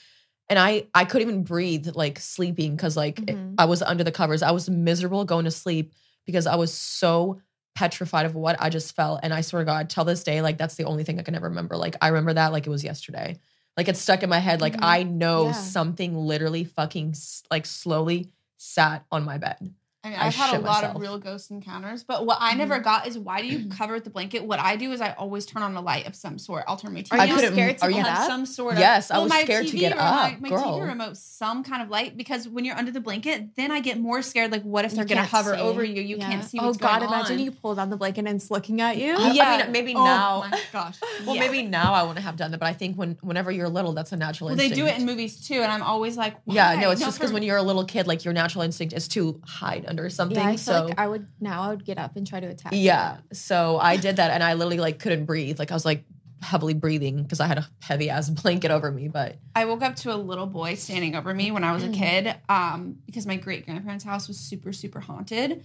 [0.51, 3.55] And I I couldn't even breathe like sleeping because like it- Mhm.
[3.59, 4.43] I was under the covers.
[4.43, 5.93] I was miserable going to sleep
[6.27, 7.41] because I was so
[7.75, 9.21] petrified of what I just felt.
[9.23, 11.35] And I swear to God, till this day, like that's the only thing I can
[11.37, 11.77] ever remember.
[11.77, 13.39] Like I remember that like it was yesterday.
[13.77, 14.61] Like it's stuck in my head.
[14.61, 14.83] Like Mhm.
[14.83, 15.53] I know Yeah.
[15.53, 17.15] something literally fucking
[17.51, 19.75] like slowly sat on my bed.
[20.09, 20.97] I mean, I I've had a lot myself.
[20.97, 22.85] of real ghost encounters, but what I never mm-hmm.
[22.85, 24.45] got is why do you cover with the blanket?
[24.45, 26.65] What I do is I always turn on a light of some sort.
[26.67, 27.53] I'll turn my TV Are you on.
[27.53, 28.27] scared to are you- get have up?
[28.27, 30.49] some sort of Yes, I was my scared to TV get or My, up, my
[30.49, 30.81] girl.
[30.81, 33.99] TV remote some kind of light because when you're under the blanket, then I get
[33.99, 34.51] more scared.
[34.53, 35.61] Like, what if they're gonna hover see.
[35.61, 36.03] over you?
[36.03, 36.29] You Yeah.
[36.31, 36.59] can't see.
[36.61, 37.01] Oh God!
[37.01, 37.45] going Imagine on.
[37.45, 39.15] you pull down the blanket and it's looking at you.
[39.17, 39.57] I- I Yeah.
[39.65, 40.45] mean, maybe Oh now.
[40.51, 40.97] my gosh.
[41.27, 41.43] Well, Yeah.
[41.43, 44.13] maybe now I wouldn't have done that, but I think when whenever you're little, that's
[44.13, 46.91] a natural Well, they do it in movies too, and I'm always like, Yeah, no,
[46.91, 49.85] it's just because when you're a little kid, like your natural instinct is to hide
[49.87, 50.39] under something.
[50.39, 51.63] Yeah, I feel so like I would now.
[51.63, 52.73] I would get up and try to attack.
[52.73, 52.79] you.
[52.79, 53.19] Yeah.
[53.33, 55.59] So I did that and I literally like couldn't breathe.
[55.59, 56.05] Like I was like
[56.41, 59.09] heavily breathing because I had a heavy ass blanket over me.
[59.09, 61.89] But I woke up to a little boy standing over me when I was a
[61.91, 65.65] kid um, because my great grandparents' house was super, super haunted.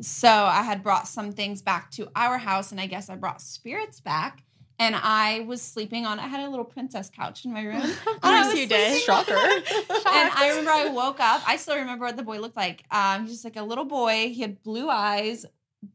[0.00, 3.40] So I had brought some things back to our house, and I guess I brought
[3.40, 4.44] spirits back.
[4.80, 6.20] And I was sleeping on.
[6.20, 7.80] I had a little princess couch in my room.
[7.82, 9.02] and I course was you did.
[9.02, 9.32] Shocker.
[9.34, 11.42] and I remember I woke up.
[11.46, 12.84] I still remember what the boy looked like.
[12.90, 14.30] Um, he's just like a little boy.
[14.32, 15.44] He had blue eyes,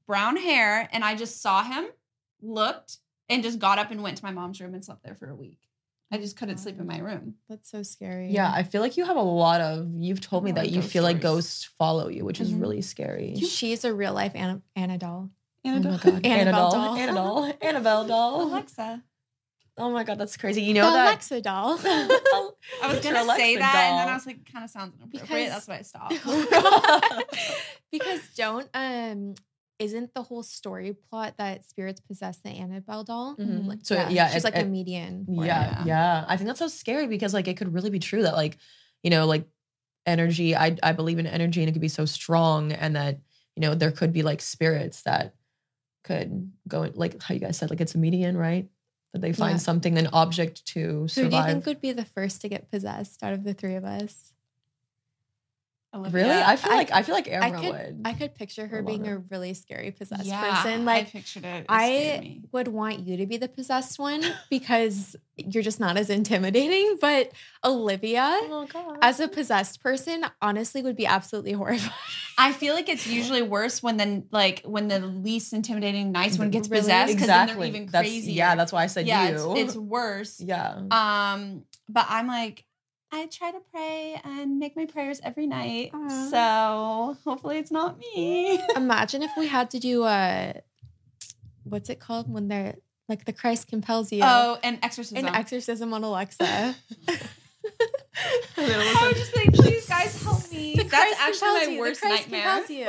[0.05, 1.85] brown hair, and I just saw him,
[2.41, 2.97] looked,
[3.29, 5.35] and just got up and went to my mom's room and slept there for a
[5.35, 5.59] week.
[6.11, 7.35] I just couldn't sleep in my room.
[7.49, 8.29] That's so scary.
[8.29, 9.87] yeah, I feel like you have a lot of.
[9.97, 12.61] You've told me that you ghost feel like ghosts follow you, which is Mhm.
[12.61, 13.35] really scary.
[13.37, 15.29] she's a real life Anna, Anna doll.
[15.65, 15.97] Oh my Annabelle.
[15.97, 16.95] god, Annabelle Annabelle, doll.
[16.97, 18.41] Annabelle, Annabelle doll.
[18.51, 19.03] Alexa.
[19.77, 20.61] Oh my god, that's crazy.
[20.61, 21.79] You The know that Alexa doll.
[21.83, 22.49] I
[22.83, 24.07] was gonna say Alexa that, and then.
[24.09, 25.49] I was like, kind of sounds inappropriate.
[25.49, 26.13] Because- That's why I stopped.
[27.91, 29.35] because don't um
[29.79, 33.35] isn't the whole story plot that spirits possess the Annabelle doll?
[33.35, 33.65] Mhm.
[33.65, 35.25] Like, So, yeah, she's it- like a it- median.
[35.25, 36.25] for yeah, yeah.
[36.27, 38.57] I think that's so scary because like it could really be true that like,
[39.01, 39.47] you know, like
[40.05, 43.19] energy, I I believe in energy and it could be so strong and that,
[43.55, 45.33] you know, there could be like spirits that
[46.03, 48.67] could go in, like how you guys said, like it's a median, right?
[49.13, 49.57] That they find Yeah.
[49.57, 51.23] something, an object to survive.
[51.23, 53.75] Who do you think would be the first to get possessed out of the three
[53.75, 54.32] of us?
[55.93, 56.29] Really?
[56.31, 58.01] I feel I- like I feel like I could would.
[58.05, 60.81] I could picture her being love a really scary possessed yeah, person.
[60.81, 61.59] I Like pictured it.
[61.61, 61.87] It I
[62.21, 62.41] me.
[62.51, 66.97] would want you to be the possessed one because you're just not as intimidating.
[67.01, 67.31] But
[67.63, 68.97] Olivia, oh god.
[69.01, 71.91] as a possessed person, honestly would be absolutely horrified.
[72.37, 76.49] I feel like it's usually worse when the like when the least intimidating nice one
[76.49, 76.81] gets Really?
[76.81, 77.69] possessed because then exactly.
[77.71, 79.51] they're even That's- yeah, that's why I said yeah, you.
[79.55, 80.39] It's, it's worse.
[80.41, 80.81] yeah.
[80.91, 82.65] Um, but I'm like,
[83.15, 85.91] I try to pray and make my prayers every night.
[85.93, 86.29] Aw.
[86.31, 88.59] So hopefully it's not me.
[88.75, 90.61] Imagine if we had to do a
[91.63, 92.75] what's it called when they're
[93.07, 94.21] like the Christ compels you.
[94.23, 95.27] Oh, an exorcism.
[95.27, 96.75] an exorcism on Alexa.
[98.57, 100.73] I would just be like, please guys help me.
[100.75, 101.79] The That's Christ actually my you.
[101.79, 102.41] worst nightmare.
[102.41, 102.87] Compels you.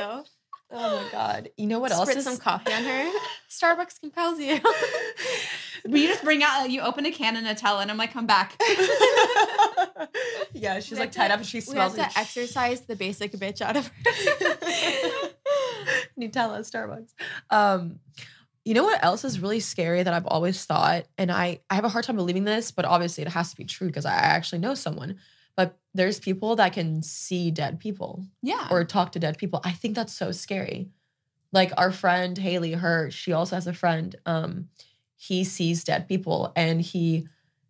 [0.71, 1.49] Oh my god.
[1.55, 3.11] You know what else Spritz some coffee on her.
[3.47, 4.59] Starbucks compels you.
[5.89, 8.25] But you just bring out, you open a can of Nutella, and I'm like, come
[8.25, 8.59] back.
[10.53, 11.93] yeah, she's like tied up and she smells.
[11.93, 13.93] we have smells to exercise the basic bitch out of her.
[16.19, 17.13] Nutella, Starbucks.
[17.49, 17.99] Um,
[18.63, 21.85] you know what else is really scary that I've always thought, and I I have
[21.85, 24.59] a hard time believing this, but obviously it has to be true because I actually
[24.59, 25.17] know someone.
[25.55, 28.67] But there's people that can see dead people Yeah.
[28.71, 29.61] or talk to dead people.
[29.63, 30.89] I think that's so scary.
[31.53, 34.15] Like our friend Haley, her she also has a friend.
[34.25, 34.69] Um,
[35.15, 37.27] he sees dead people, and he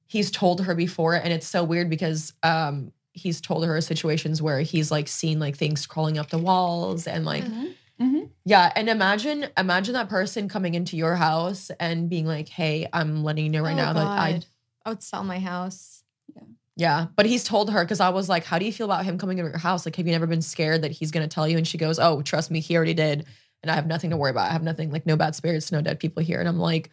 [0.08, 4.60] he's told her before, and it's so weird because um he's told her situations where
[4.60, 7.73] he's like seen like things crawling up the walls and like Mhm.
[8.01, 8.29] Mhm.
[8.43, 13.23] yeah, and imagine imagine that person coming into your house and being like, "Hey, I'm
[13.23, 14.41] letting you know right Oh, now that I
[14.86, 16.03] I would sell my house.
[16.36, 16.41] Yeah
[16.75, 19.17] yeah." But he's told her because I was like, "How do you feel about him
[19.17, 19.86] coming into your house?
[19.86, 22.21] Like, have you never been scared that he's gonna tell you?" And she goes, "Oh,
[22.21, 23.25] trust me, he already did,
[23.63, 24.49] and I have nothing to worry about.
[24.49, 26.89] I have nothing like no bad spirits, no dead people here." And I'm like,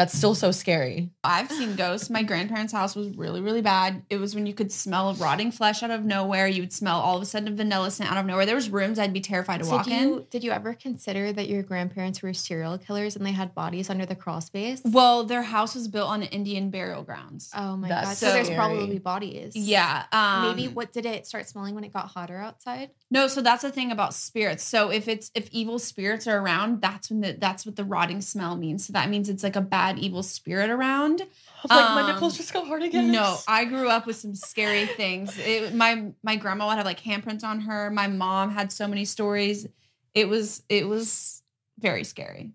[0.00, 2.08] "That's still so scary." I've seen ghosts.
[2.08, 4.02] My grandparents' house was really, really bad.
[4.08, 6.46] It was when you could smell rotting flesh out of nowhere.
[6.46, 8.46] You would smell all of a sudden a vanilla scent out of nowhere.
[8.46, 10.26] There was rooms I'd be terrified to So walk do in.
[10.30, 14.06] did you ever consider that your grandparents were serial killers and they had bodies under
[14.06, 14.80] the crawl space?
[14.84, 17.50] Well, their house was built on Indian burial grounds.
[17.54, 18.16] oh my That's god!
[18.16, 18.56] So, so there's scary.
[18.58, 19.54] probably bodies.
[19.54, 20.04] Yeah.
[20.12, 22.90] Um, Maybe what did it start smelling when it got hotter outside?
[23.10, 24.62] No, so that's the thing about spirits.
[24.64, 28.20] So if it's if evil spirits are around, that's when the that's what the rotting
[28.20, 28.86] smell means.
[28.86, 31.20] So that means it's like a bad evil spirit around.
[31.20, 33.12] Like my Um, nipples just got hard again.
[33.12, 35.38] No, I grew up with some scary things.
[35.38, 37.90] It, my my grandma would have like handprints on her.
[37.90, 39.66] My mom had so many stories.
[40.14, 41.42] It was it was
[41.78, 42.52] very scary.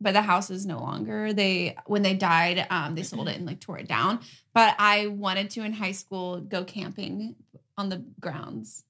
[0.00, 1.32] But the house is no longer.
[1.32, 4.20] They when they died, um, they sold it and like tore it down.
[4.52, 7.34] But I wanted to in high school go camping
[7.78, 8.84] on the grounds.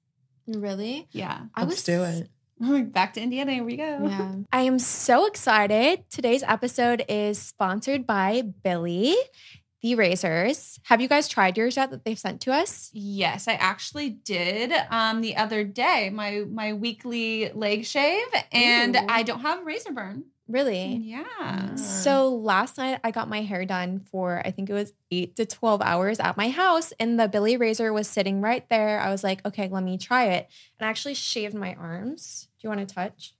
[0.49, 1.09] Really?
[1.12, 2.29] Yeah, I let's was do it.
[2.85, 3.53] back to Indiana.
[3.53, 3.99] Here we go.
[4.03, 4.35] Yeah.
[4.53, 6.05] I am so excited.
[6.11, 9.16] Today's episode is sponsored by Billie,
[9.83, 10.81] the razors.
[10.85, 12.90] Have you guys tried yours yet that they've sent to us?
[12.95, 19.07] Yes, I actually did um the other day my my weekly leg shave and Ooh.
[19.09, 20.25] I don't have razor burn.
[20.48, 20.96] Really?
[21.02, 21.74] Yeah.
[21.74, 25.46] So last night I got my hair done for I think it was eight to
[25.46, 29.00] 12 hours at my house, and the Billie razor was sitting right there.
[29.00, 30.48] I was like, okay, let me try it.
[30.78, 32.48] And I actually shaved my arms.
[32.61, 33.35] Do you want to touch?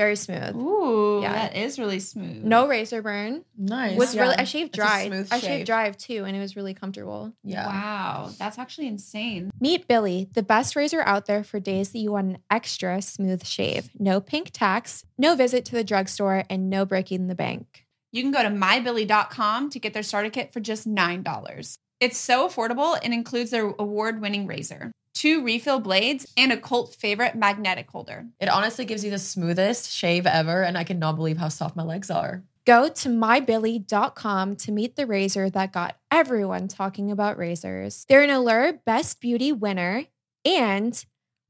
[0.00, 0.56] Very smooth.
[0.56, 1.32] Ooh, Yeah.
[1.34, 2.42] that is really smooth.
[2.42, 3.44] No razor burn.
[3.58, 3.98] Nice.
[3.98, 4.22] Was Yeah.
[4.22, 5.06] really I shaved It's a dry.
[5.08, 5.48] smooth I shave.
[5.50, 7.34] shaved dry too, and it was really comfortable.
[7.44, 7.66] Yeah.
[7.66, 9.50] Wow, that's actually insane.
[9.60, 13.44] Meet Billie, the best razor out there for days that you want an extra smooth
[13.44, 13.90] shave.
[13.98, 17.84] No pink tax, no visit to the drugstore, and no breaking the bank.
[18.10, 21.76] You can go to mybillie.com to get their starter kit for just $9.
[22.00, 27.34] It's so affordable and includes their award-winning razor, two refill blades, and a cult favorite
[27.34, 28.26] magnetic holder.
[28.40, 31.82] It honestly gives you the smoothest shave ever, and I cannot believe how soft my
[31.82, 32.42] legs are.
[32.64, 38.06] Go to mybillie.com to meet the razor that got everyone talking about razors.
[38.08, 40.06] They're an Allure Best Beauty winner
[40.46, 41.04] and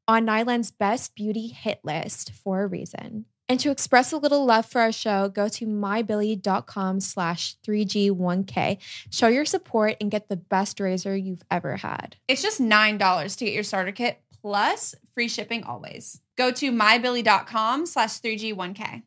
[0.09, 3.27] on Nylon's Best Beauty hit list for a reason.
[3.51, 8.79] And to express a little love for our show, go to mybillie.com slash 3G1K.
[9.11, 12.15] Show your support and get the best razor you've ever had.
[12.29, 16.21] It's just $9 to get your starter kit plus free shipping always.
[16.37, 19.03] Go to mybillie.com slash 3G1K.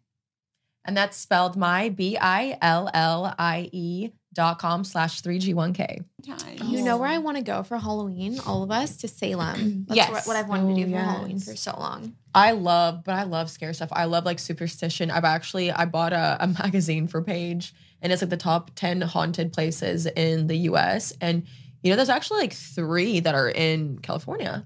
[0.83, 6.03] And that's spelled my B I L L I E dot com slash 3G1K.
[6.25, 6.57] Time.
[6.67, 8.39] You know where I want to go for Halloween?
[8.45, 9.85] All of us to Salem.
[9.87, 10.11] That's Yes.
[10.11, 11.05] what, what I've wanted Oh, to do oh, for yes.
[11.05, 12.15] Halloween for so long.
[12.35, 13.89] I love, but I love scare stuff.
[13.91, 15.11] I love like superstition.
[15.11, 19.01] I've actually I bought a, a magazine for Paige, and it's like the top ten
[19.01, 21.13] haunted places in the U.S.
[21.21, 21.43] And
[21.83, 24.65] you know, there's actually like three that are in California.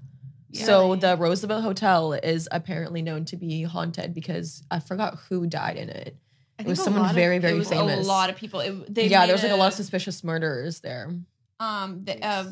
[0.54, 5.76] So the Roosevelt Hotel is apparently known to be haunted because I forgot who died
[5.76, 6.16] in it.
[6.58, 8.04] I It was someone lot of- very, It very was famous.
[8.04, 8.60] a lot of people.
[8.60, 11.10] It, they yeah, there was like a lot of suspicious murderers there.
[11.60, 12.50] um the uh,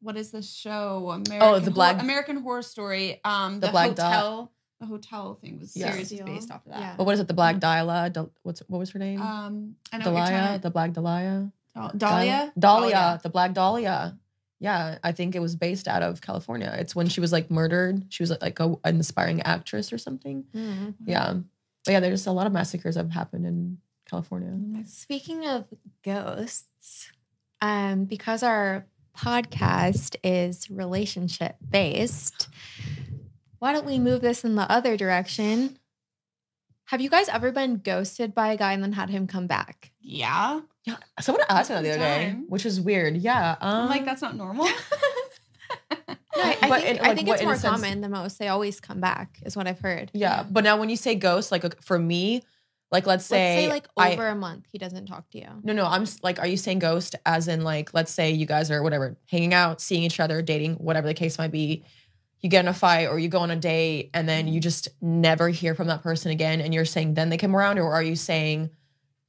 [0.00, 1.10] what is the show?
[1.10, 3.20] American Oh, the Hor- Black- American Horror Story.
[3.24, 4.12] Um, The the, Black Dot.
[4.12, 4.52] hotel.
[4.80, 5.90] The hotel thing was Yeah.
[5.90, 6.80] series is based off of that.
[6.80, 6.94] Yeah.
[6.96, 7.26] But what is it?
[7.28, 8.10] The Black Dahlia?
[8.10, 9.20] Dal- what's what was her name?
[9.20, 11.52] Um, I know what you're Dahlia, the Black Dahlia.
[11.74, 12.52] to- Dahlia.
[12.58, 14.16] Dahlia, the Black Dahlia.
[14.60, 16.74] Yeah, I think it was based out of California.
[16.78, 18.04] It's when she was like murdered.
[18.08, 20.44] She was like a, an inspiring actress or something.
[20.54, 20.94] Mhm.
[21.06, 21.34] Yeah,
[21.88, 23.78] but yeah, there's just a lot of massacres that have happened in
[24.10, 24.52] California.
[24.84, 25.64] Speaking of
[26.04, 27.10] ghosts,
[27.62, 28.84] um, because our
[29.16, 32.48] podcast is relationship based,
[33.58, 35.78] why don't we move this in the other direction?
[36.84, 39.90] Have you guys ever been ghosted by a guy and then had him come back?
[39.98, 40.60] Yeah.
[40.84, 43.16] Yeah, someone asked me that the other day, which is weird.
[43.16, 44.66] Yeah, um, I'm like that's not normal.
[46.38, 48.38] No, I, I think, in, I think it's more instance- common than most.
[48.38, 50.10] They always come back, is what I've heard.
[50.14, 50.44] yeah.
[50.48, 52.42] But now when you say ghost, like for me,
[52.90, 55.48] like let's say, Let's say like over a month he doesn't talk to you.
[55.62, 58.70] No, no, I'm like, are you saying ghost as in like, let's say you guys
[58.70, 61.84] are whatever, hanging out, seeing each other, dating, whatever the case might be.
[62.40, 64.60] You get in a fight or you go on a date and then you mm-hmm.
[64.60, 66.60] just never hear from that person again.
[66.60, 68.70] And you're saying then they come around, or are you saying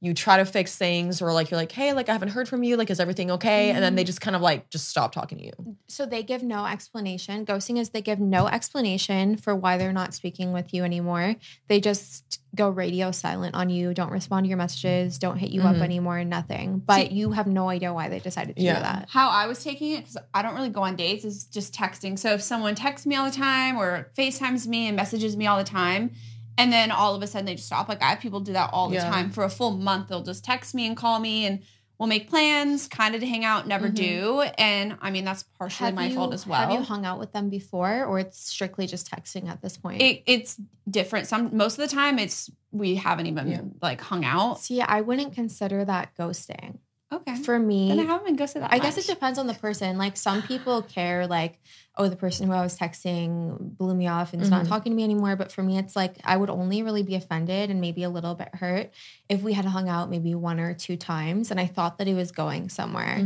[0.02, 2.62] you try to fix things or like you're like, hey, like I haven't heard from
[2.62, 3.70] you, like is everything okay?
[3.70, 5.76] And then they just kind of like just stop talking to you.
[5.88, 7.44] So they give no explanation.
[7.44, 11.36] Ghosting is they give no explanation for why they're not speaking with you anymore.
[11.68, 15.62] They just go radio silent on you, don't respond to your messages, don't hit you
[15.62, 15.82] up Mhm.
[15.82, 16.78] anymore, nothing.
[16.84, 18.76] But you have no idea why they decided to Yeah.
[18.76, 19.08] do that.
[19.10, 22.18] How I was taking it because I don't really go on dates is just texting.
[22.18, 25.58] So if someone texts me all the time or FaceTimes me and messages me all
[25.58, 26.12] the time,
[26.60, 27.88] and then all of a sudden they just stop.
[27.88, 29.10] Like I have people do that all the Yeah.
[29.10, 30.08] time for a full month.
[30.08, 31.60] They'll just text me and call me and
[31.98, 33.94] we'll make plans, kind of to hang out, never Mhm.
[33.94, 34.40] do.
[34.58, 36.60] And I mean that's partially Have my you, fault as well.
[36.60, 40.00] Have you hung out with them before, or it's strictly just texting at this point?
[40.00, 40.56] it, it's
[40.90, 41.26] different.
[41.26, 43.60] Some most of the time it's we haven't even Yeah.
[43.82, 44.60] like hung out.
[44.60, 46.78] See, I wouldn't consider that ghosting.
[47.12, 47.34] Okay.
[47.42, 49.98] For me, then I haven't ghosted that I guess it depends on the person.
[49.98, 51.58] Like some people care, like,
[51.96, 54.68] oh, the person who I was texting blew me off and is not Mhm.
[54.68, 55.34] talking to me anymore.
[55.34, 58.36] But for me, it's like I would only really be offended and maybe a little
[58.36, 58.92] bit hurt
[59.28, 62.14] if we had hung out maybe one or two times and I thought that he
[62.14, 63.18] was going somewhere.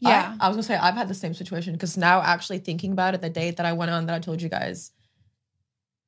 [0.00, 0.34] Yeah.
[0.38, 3.14] I, I was gonna say I've had the same situation because now actually thinking about
[3.14, 4.92] it, the date that I went on that I told you guys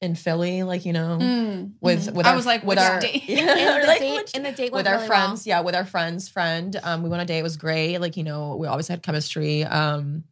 [0.01, 1.73] in Philly, like you know, Mm.
[1.81, 2.13] with Mhm.
[2.15, 3.23] with I our, was like, with which our date?
[3.29, 5.59] Yeah, And the like, date, which- the date with our really friends, well.
[5.59, 6.79] yeah, with our friend's friend.
[6.83, 7.39] Um, we went on a date.
[7.41, 7.99] It was great.
[7.99, 9.65] Like you know, we always had chemistry.
[9.65, 10.25] Um,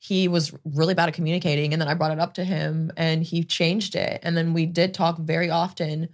[0.00, 3.22] he was really bad at communicating, and then I brought it up to him, and
[3.22, 4.20] he changed it.
[4.22, 6.08] And then we did talk very often.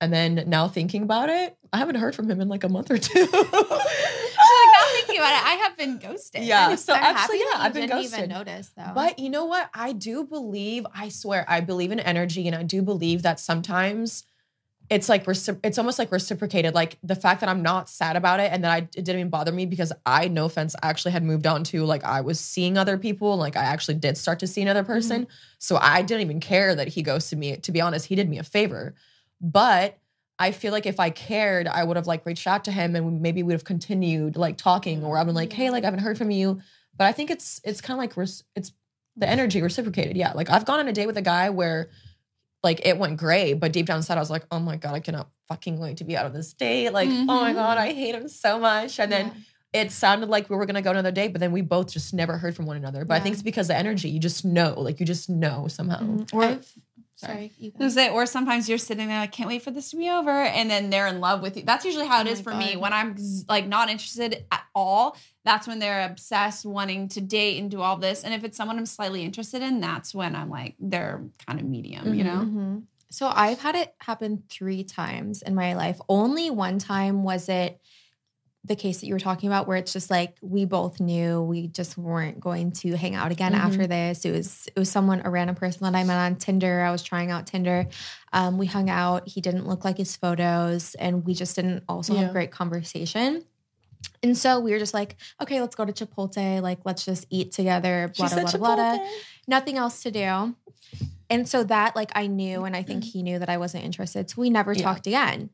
[0.00, 2.90] And then now thinking about it, I haven't heard from him in like a month
[2.90, 3.28] or two.
[5.16, 6.42] Thinking about it, I have been ghosted.
[6.44, 6.74] Yeah.
[6.74, 8.18] So I'm actually, yeah, I've been didn't ghosted.
[8.18, 8.92] even notice though.
[8.94, 9.70] But you know what?
[9.74, 14.24] I do believe, I swear, I believe in energy and I do believe that sometimes
[14.88, 15.26] it's like
[15.64, 16.74] it's almost like reciprocated.
[16.74, 19.30] Like the fact that I'm not sad about it and that I it didn't even
[19.30, 22.78] bother me because I, no offense, actually had moved on to like I was seeing
[22.78, 23.36] other people.
[23.36, 24.92] Like I actually did start to see another mm-hmm.
[24.92, 25.26] person.
[25.58, 27.56] So I didn't even care that he ghosted me.
[27.56, 28.94] To be honest, he did me a favor.
[29.40, 29.98] But
[30.38, 33.22] I feel like if I cared, I would have like reached out to him and
[33.22, 36.00] maybe we would have continued like talking or I've been like, hey, like I haven't
[36.00, 36.60] heard from you.
[36.96, 38.72] But I think it's it's kind of like res- it's
[39.16, 40.16] the energy reciprocated.
[40.16, 40.32] Yeah.
[40.32, 41.88] Like I've gone on a date with a guy where
[42.62, 45.00] like it went great, but deep down inside I was like, oh my God, I
[45.00, 46.90] cannot fucking wait to be out of this date.
[46.90, 47.52] Like, oh my.
[47.52, 48.98] God, I hate him so much.
[48.98, 49.32] And then
[49.72, 52.36] it sounded like we were gonna go another date, but then we both just never
[52.38, 53.04] heard from one another.
[53.04, 56.00] But I think it's because the energy, you just know, like you just know somehow.
[56.00, 56.34] Mhm.
[56.34, 56.66] Or- I've-
[57.16, 57.32] sorry.
[57.32, 59.96] sorry, you was it, or sometimes you're sitting there, I can't wait for this to
[59.96, 61.64] be over, and then they're in love with you.
[61.64, 62.76] That's usually how it Oh is for me.
[62.76, 63.16] When I'm
[63.48, 67.96] like not interested at all, that's when they're obsessed, wanting to date and do all
[67.96, 68.22] this.
[68.24, 71.66] And if it's someone I'm slightly interested in, that's when I'm like they're kind of
[71.66, 72.42] medium, you know.
[72.44, 72.82] Mhm.
[73.10, 76.00] So I've had it happen three times in my life.
[76.08, 77.80] Only one time was it
[78.66, 81.68] the case that you were talking about, where it's just like we both knew we
[81.68, 83.58] just weren't going to hang out again Mhm.
[83.58, 84.24] after this.
[84.24, 86.82] It was it was someone, a random person that I met on Tinder.
[86.82, 87.86] I was trying out Tinder.
[88.32, 89.28] Um, we hung out.
[89.28, 92.22] He didn't look like his photos, and we just didn't also Yeah.
[92.24, 93.44] have great conversation.
[94.22, 96.60] And so we were just like, okay, let's go to Chipotle.
[96.62, 98.10] Like, let's just eat together.
[98.16, 98.98] Blah blah blah blah.
[99.48, 100.54] Nothing else to do.
[101.28, 104.30] and so that like I knew, and I think he knew that I wasn't interested.
[104.30, 104.82] So we never Yeah.
[104.84, 105.50] talked again.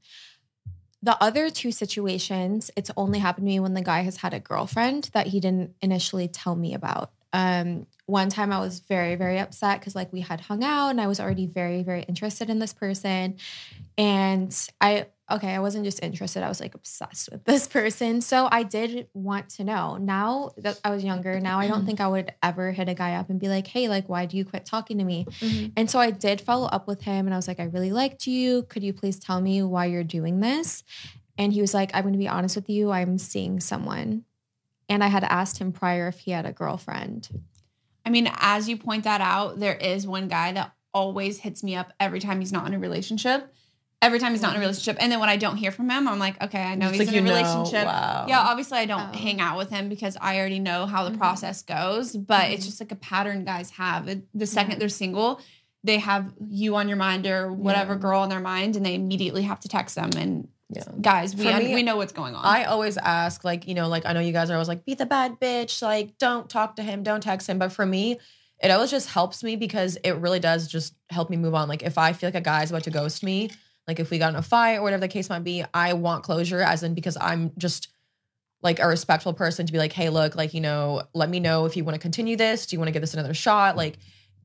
[1.02, 4.40] The other two situations, it's only happened to me when the guy has had a
[4.40, 7.10] girlfriend that he didn't initially tell me about.
[7.32, 11.00] Um, one time I was very, very upset because like we had hung out and
[11.00, 13.36] I was already very, very interested in this person.
[13.96, 18.20] And I, okay, I wasn't just interested, I was like obsessed with this person.
[18.20, 19.96] So I did want to know.
[19.96, 21.86] Now that I was younger, now I don't mm-hmm.
[21.86, 24.36] think I would ever hit a guy up and be like, hey, like, why do
[24.36, 25.26] you quit talking to me?
[25.40, 25.72] Mm-hmm.
[25.76, 28.26] And so I did follow up with him and I was like, I really liked
[28.26, 28.64] you.
[28.64, 30.84] Could you please tell me why you're doing this?
[31.38, 34.24] And he was like, I'm going to be honest with you, I'm seeing someone.
[34.88, 37.28] And I had asked him prior if he had a girlfriend.
[38.04, 41.74] I mean, as you point that out, there is one guy that always hits me
[41.74, 43.52] up every time he's not in a relationship.
[44.02, 44.96] Every time he's not in a relationship.
[45.00, 47.06] And then when I don't hear from him, I'm like, okay, I know It's he's
[47.06, 47.86] like in a you know, relationship.
[47.86, 48.26] wow.
[48.28, 49.18] Yeah, obviously I don't Oh.
[49.18, 51.18] hang out with him because I already know how the Mhm.
[51.18, 52.68] process goes, but it's Mhm.
[52.68, 54.10] just like a pattern guys have.
[54.34, 54.78] The second Yeah.
[54.80, 55.40] they're single,
[55.84, 58.00] they have you on your mind or whatever Yeah.
[58.00, 60.82] girl on their mind and they immediately have to text them and Yeah.
[61.00, 62.44] guys, we me, we know what's going on.
[62.44, 64.94] I always ask, like, you know, like I know you guys are always like, be
[64.94, 67.58] the bad bitch, like, don't talk to him, don't text him.
[67.58, 68.18] But for me,
[68.60, 71.68] it always just helps me because it really does just help me move on.
[71.68, 73.50] Like, if I feel like a guy's about to ghost me,
[73.86, 76.24] like if we got in a fight or whatever the case might be, I want
[76.24, 77.88] closure, as in because I'm just
[78.62, 81.66] like a respectful person to be like, hey, look, like, you know, let me know
[81.66, 82.66] if you want to continue this.
[82.66, 83.76] Do you want to give this another shot?
[83.76, 83.98] Like,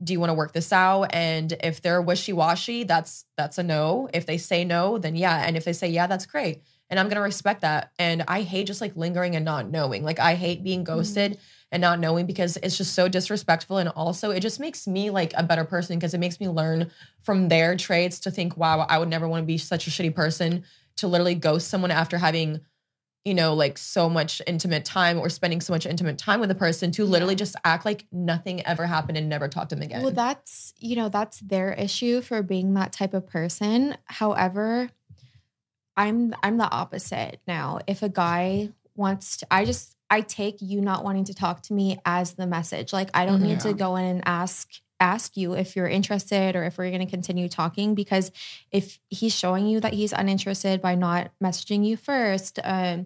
[0.04, 1.10] do you want to work this out?
[1.14, 4.10] And if they're wishy-washy, that's that's a no.
[4.14, 5.44] If they say no, then yeah.
[5.46, 6.62] And if they say yeah, that's great.
[6.90, 7.92] And I'm gonna respect that.
[8.00, 10.04] And I hate just like lingering and not knowing.
[10.04, 10.98] Like I hate being mm-hmm.
[10.98, 11.38] ghosted
[11.72, 13.78] and not knowing because it's just so disrespectful.
[13.78, 16.92] And also it just makes me like a better person because it makes me learn
[17.22, 20.16] from their traits to think, wow, I would never want to be such a shitty
[20.16, 20.64] person
[20.98, 22.62] to literally ghost someone after having
[23.28, 26.56] you know, like so much intimate time or spending so much intimate time with a
[26.56, 30.02] person to literally just act like nothing ever happened and never talk to them again.
[30.02, 33.98] Well, that's, you know, that's their issue for being that type of person.
[34.06, 34.92] However,
[35.98, 37.80] I'm I'm the opposite now.
[37.86, 41.74] If a guy wants to I just I take you not wanting to talk to
[41.74, 42.94] me as the message.
[42.94, 43.72] Like I don't need Yeah.
[43.72, 47.12] to go in and ask ask you if you're interested or if we're going to
[47.12, 48.32] continue talking because
[48.72, 53.06] if he's showing you that he's uninterested by not messaging you first um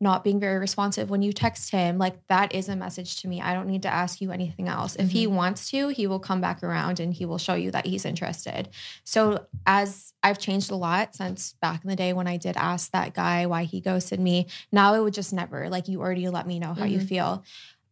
[0.00, 3.40] not being very responsive when you text him like that is a message to me.
[3.40, 4.94] I don't need to ask you anything else.
[4.96, 7.86] If he wants to he will come back around and he will show you that
[7.86, 8.68] he's interested.
[9.04, 12.90] So as i've changed a lot since back in the day when i did ask
[12.90, 16.46] that guy why he ghosted me now it would just never like you already let
[16.46, 17.08] me know how you Mhm.
[17.08, 17.44] feel.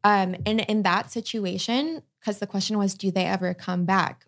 [0.05, 4.27] Um and in that situation because the question was do they ever come back?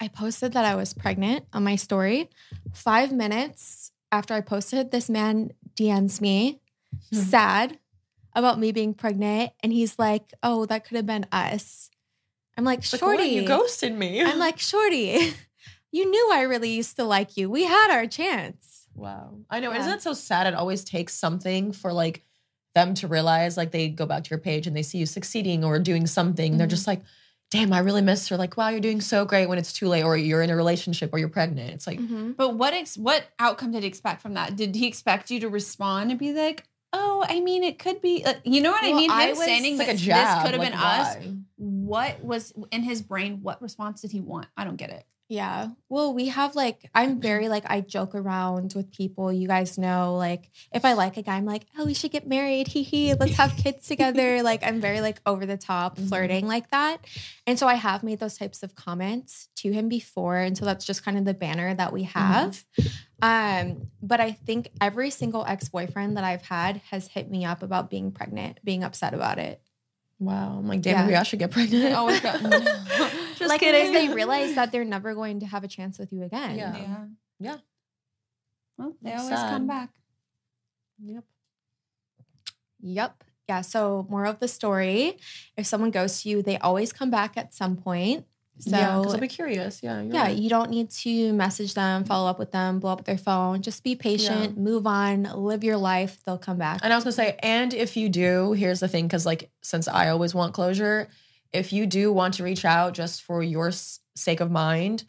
[0.00, 2.30] I posted that i was pregnant on my story.
[2.72, 6.60] Five minutes after i posted this man dms me
[7.12, 7.18] Hmm.
[7.18, 7.78] sad
[8.34, 11.90] about me being pregnant and he's like oh that could have been us
[12.56, 14.22] i'm like It's like, shorty you ghosted me.
[14.22, 15.34] i'm like shorty
[15.92, 19.34] you knew i really used to like you we had our chance wow.
[19.50, 19.72] I know.
[19.72, 19.80] Yeah.
[19.80, 20.46] Isn't that so sad?
[20.46, 22.22] It always takes something for like
[22.76, 25.64] them to realize, like they go back to your page and they see you succeeding
[25.64, 26.56] or doing something.
[26.58, 26.70] They're Mhm.
[26.70, 27.02] just like,
[27.54, 28.36] damn, I really miss her.
[28.36, 31.10] Like, wow, you're doing so great when it's too late, or you're in a relationship
[31.12, 31.70] or you're pregnant.
[31.70, 32.00] It's like,
[32.36, 34.56] But what ex- what outcome did he expect from that?
[34.56, 38.24] Did he expect you to respond and be like, "Oh, I mean, it could be,"
[38.24, 39.10] uh, you know what I Well, mean?
[39.10, 41.16] I was- saying like a this, this could have like, been us.
[41.56, 43.40] What was in his brain?
[43.42, 44.48] What response did he want?
[44.56, 45.04] I don't get it.
[45.26, 45.68] Yeah.
[45.88, 49.32] Well, we have like, I'm very like, I joke around with people.
[49.32, 52.26] You guys know, like, if I like a guy, I'm like, oh, we should get
[52.26, 52.68] married.
[52.68, 53.14] Hee hee.
[53.14, 54.42] Let's have kids together.
[54.50, 56.08] like, I'm very like over the top Mhm.
[56.08, 56.98] flirting like that.
[57.46, 60.36] And so I have made those types of comments to him before.
[60.36, 62.62] And so that's just kind of the banner that we have.
[63.22, 67.62] Um, but I think every single ex boyfriend that I've had has hit me up
[67.62, 69.62] about being pregnant, being upset about it.
[70.24, 70.58] Wow.
[70.58, 71.02] I'm like, damn, Yeah.
[71.04, 71.82] maybe I should get pregnant.
[71.84, 72.32] They always go,
[73.36, 73.92] Just like, kidding.
[73.92, 76.56] they realize that they're never going to have a chance with you again.
[76.56, 76.76] Yeah.
[76.76, 77.04] yeah,
[77.40, 77.56] Yeah.
[78.78, 79.90] Well, they That's always come back.
[81.04, 81.24] Yep.
[82.80, 83.24] Yep.
[83.48, 83.60] Yeah.
[83.60, 85.18] So, more of the story
[85.56, 88.24] if someone goes to you, they always come back at some point.
[88.60, 89.82] So, yeah, because I'll be curious.
[89.82, 90.00] Yeah.
[90.02, 90.36] yeah, right.
[90.36, 93.62] you don't need to message them, follow up with them, blow up their phone.
[93.62, 96.22] Just be patient, move on, live your life.
[96.24, 96.80] They'll come back.
[96.82, 99.88] And I was gonna say, and if you do, here's the thing, because like since
[99.88, 101.08] I always want closure,
[101.52, 103.72] if you do want to reach out just for your
[104.16, 105.04] sake of mind,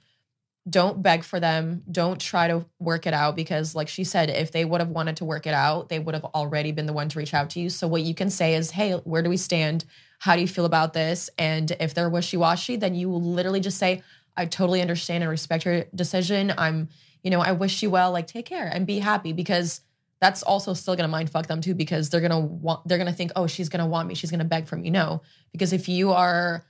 [0.67, 1.83] don't beg for them.
[1.91, 5.17] Don't try to work it out because, like she said, if they would have wanted
[5.17, 7.59] to work it out, they would have already been the one to reach out to
[7.59, 7.69] you.
[7.69, 9.85] So what you can say is, "Hey, where do we stand?
[10.19, 13.59] How do you feel about this?" And if they're wishy washy, then you will literally
[13.59, 14.01] just say,
[14.37, 16.53] "I totally understand and respect your decision.
[16.57, 16.89] I'm,
[17.23, 18.11] you know, I wish you well.
[18.11, 19.81] Like, take care and be happy because."
[20.21, 23.31] that's also still gonna mind fuck them too because they're gonna want they're gonna think
[23.35, 26.65] oh she's gonna want me she's gonna beg for me no because if you are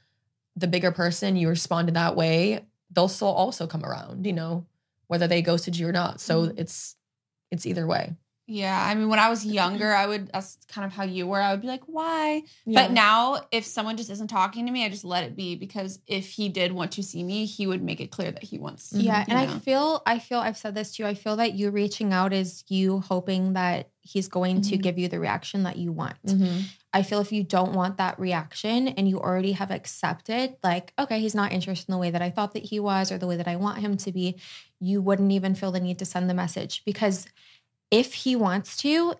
[0.55, 4.65] the bigger person, you respond in that way, they'll still also come around, you know,
[5.07, 6.19] whether they ghosted you or not.
[6.21, 6.59] So Mhm.
[6.59, 6.95] it's
[7.51, 8.15] it's either way.
[8.47, 10.27] Yeah, I mean, when I was younger, I would.
[10.31, 11.41] That's kind of how you were.
[11.41, 12.83] I would be like, "Why?" Yeah.
[12.83, 15.99] But now, if someone just isn't talking to me, I just let it be because
[16.05, 18.93] if he did want to see me, he would make it clear that he wants.
[18.93, 19.01] Mhm.
[19.03, 21.09] Yeah, and I feel I feel I've said this to you.
[21.09, 24.81] I feel that you reaching out is you hoping that he's going to Mhm.
[24.83, 26.19] give you the reaction that you want.
[26.23, 26.69] Mhm.
[26.93, 31.19] I feel if you don't want that reaction and you already have accepted, like, okay,
[31.19, 33.35] he's not interested in the way that I thought that he was or the way
[33.37, 34.39] that I want him to be,
[34.79, 37.25] you wouldn't even feel the need to send the message because
[37.91, 39.13] if he wants to,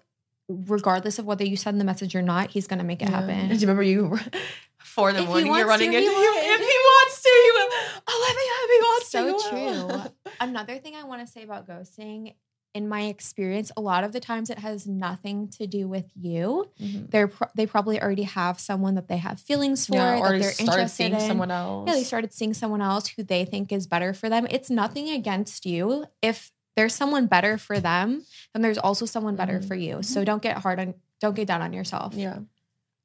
[0.48, 3.22] regardless of whether you send the message or not, he's gonna make it Yeah.
[3.22, 3.48] happen.
[3.50, 4.18] Do you remember you
[4.80, 6.34] four in the If morning you're running to, into you?
[6.38, 7.70] If he wants to, he will.
[8.08, 9.56] Oh, let me if he wants so to.
[9.56, 10.02] will.
[10.02, 10.12] true.
[10.40, 12.34] Another thing I want to say about ghosting,
[12.74, 16.70] in my experience, a lot of the times it has nothing to do with you.
[16.82, 17.10] Mhm.
[17.10, 20.42] They're pro- they probably already have someone that they have feelings for, Yeah, or that
[20.42, 21.20] they're started interested seeing in.
[21.22, 21.88] someone else.
[21.88, 24.46] Yeah, they started seeing someone else who they think is better for them.
[24.50, 26.06] It's nothing against you.
[26.22, 28.24] If there's someone better for them,
[28.54, 29.68] and there's also someone better Mhm.
[29.68, 30.04] for you.
[30.04, 32.14] So don't get hard on don't get down on yourself.
[32.14, 32.40] Yeah.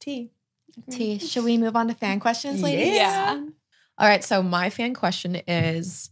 [0.01, 0.31] T.
[0.91, 2.95] T, should we move on to fan questions, ladies?
[2.95, 3.41] Yeah.
[3.99, 4.23] All right.
[4.25, 6.11] So my fan question is,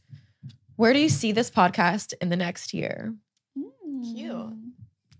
[0.77, 3.15] where do you see this podcast in the next year?
[4.15, 4.53] Cute.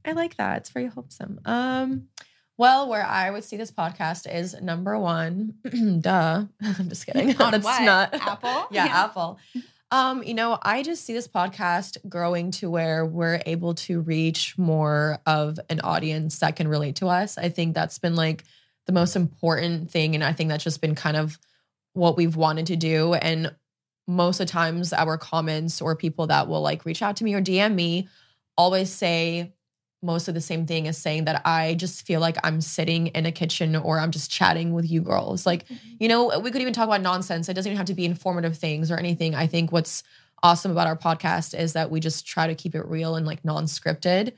[0.05, 0.59] I like that.
[0.59, 1.41] It's very wholesome.
[1.45, 2.09] Um,
[2.57, 5.55] well, where I would see this podcast is number one.
[6.01, 6.45] Duh.
[6.63, 7.37] I'm just kidding.
[7.41, 7.83] On That's what?
[7.83, 8.67] not Apple?
[8.71, 9.05] yeah, Yeah.
[9.05, 9.39] Apple.
[9.91, 14.57] Um, you know, I just see this podcast growing to where we're able to reach
[14.59, 17.39] more of an audience that can relate to us.
[17.39, 18.45] I think that's been like
[18.87, 20.15] the most important thing.
[20.15, 21.39] And I think that's just been kind of
[21.95, 23.15] what we've wanted to do.
[23.15, 23.55] And
[24.07, 27.35] most of the times, our comments or people that will like reach out to me
[27.35, 28.09] or DM me
[28.57, 29.53] always say
[30.03, 33.27] most of the same thing as saying that I just feel like I'm sitting in
[33.27, 35.45] a kitchen or I'm just chatting with you girls.
[35.45, 35.89] Like, mm-hmm.
[35.99, 37.49] you know, we could even talk about nonsense.
[37.49, 39.35] It doesn't even have to be informative things or anything.
[39.35, 40.05] I think what's
[40.43, 43.45] awesome about our podcast is that we just try to keep it real and like
[43.45, 44.35] non scripted.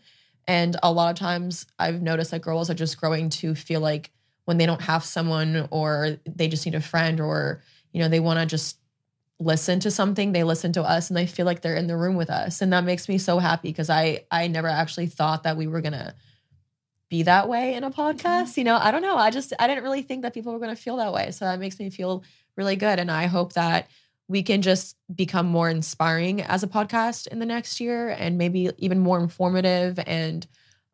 [0.48, 4.10] And a lot of times I've noticed that girls are just growing to feel like
[4.46, 8.18] when they don't have someone or they just need a friend or, you know, they
[8.18, 8.78] want to just
[9.40, 12.14] listen to something, they listen to us and they feel like they're in the room
[12.14, 12.60] with us.
[12.60, 15.80] And that makes me so happy because I I never actually thought that we were
[15.80, 16.14] gonna
[17.08, 18.00] be that way in a mm-hmm.
[18.00, 18.56] podcast.
[18.56, 19.16] You know, I don't know.
[19.16, 21.30] I just I didn't really think that people were gonna feel that way.
[21.30, 22.22] So that makes me feel
[22.56, 23.00] really good.
[23.00, 23.88] And I hope that
[24.28, 28.70] we can just become more inspiring as a podcast in the next year and maybe
[28.78, 29.98] even more informative.
[30.06, 30.46] And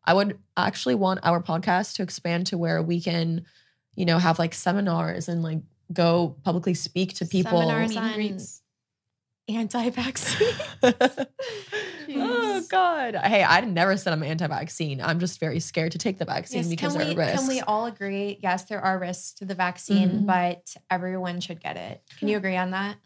[0.05, 3.45] I would actually want our podcast to expand to where we can,
[3.93, 5.59] you know, have like seminars and like
[5.93, 7.59] go publicly speak to people.
[7.59, 8.61] Seminars on greets.
[9.49, 10.53] anti-vaccine.
[12.15, 13.15] oh God!
[13.15, 15.01] Hey, I never said I'm anti-vaccine.
[15.01, 17.39] I'm just very scared to take the vaccine Yes, because can there we, are risks.
[17.39, 18.39] Can we all agree?
[18.41, 20.25] Yes, there are risks to the vaccine, Mhm.
[20.25, 22.01] but everyone should get it.
[22.19, 22.97] Can you agree on that?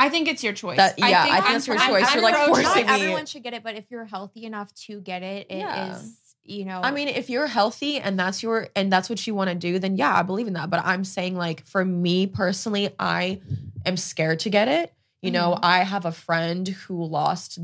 [0.00, 0.76] I think it's your choice.
[0.76, 2.04] That- yeah, I think I'm it's your choice.
[2.06, 2.64] I'm You're, like, pro-choice.
[2.66, 5.48] forcing Not me- everyone should get it, but if you're healthy enough to get it,
[5.50, 6.14] it is.
[6.48, 6.80] You know.
[6.82, 9.78] I mean, if you're healthy and that's your and that's what you want to do,
[9.78, 10.70] then yeah, I believe in that.
[10.70, 13.40] But I'm saying like for me personally, I
[13.84, 14.92] am scared to get it.
[15.20, 15.64] You know, Mm-hmm.
[15.64, 17.58] I have a friend who lost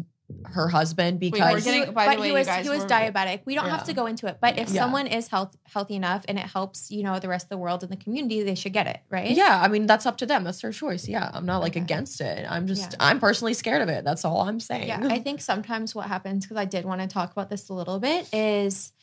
[0.47, 3.41] her husband we're because getting- by the but way, he was he was were- diabetic.
[3.45, 4.81] We don't have to go into it, but if Yeah.
[4.83, 7.83] someone is health healthy enough and it helps, you know, the rest of the world
[7.83, 9.31] and the community, they should get it, right?
[9.31, 10.43] yeah, I mean that's up to them.
[10.45, 11.07] That's their choice.
[11.07, 11.81] Yeah, I'm not like Okay.
[11.81, 12.47] against it.
[12.51, 12.97] I'm just Yeah.
[13.01, 14.03] I'm personally scared of it.
[14.05, 14.89] That's all I'm saying.
[14.89, 17.75] Yeah, I think sometimes what happens because I did want to talk about this a
[17.75, 18.94] little bit is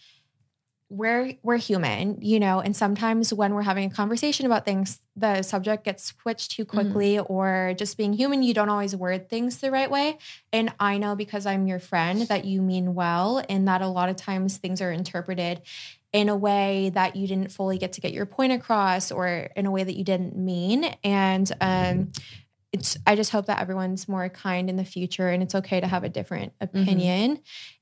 [0.91, 5.41] we're we're human, you know, and sometimes when we're having a conversation about things, the
[5.41, 9.71] subject gets switched too quickly, or just being human, you don't always word things the
[9.71, 10.17] right way.
[10.51, 14.09] And I know because I'm your friend that you mean well, and that a lot
[14.09, 15.61] of times things are interpreted
[16.11, 19.65] in a way that you didn't fully get to get your point across, or in
[19.65, 22.11] a way that you didn't mean, and um
[22.73, 25.87] it's I just hope that everyone's more kind in the future and it's okay to
[25.87, 27.39] have a different opinion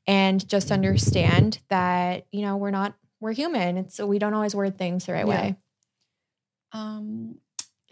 [0.07, 3.77] and just understand that, you know, we're not we're human.
[3.77, 5.41] It's we don't always word things the right Yeah.
[5.41, 5.55] way.
[6.71, 7.35] Um,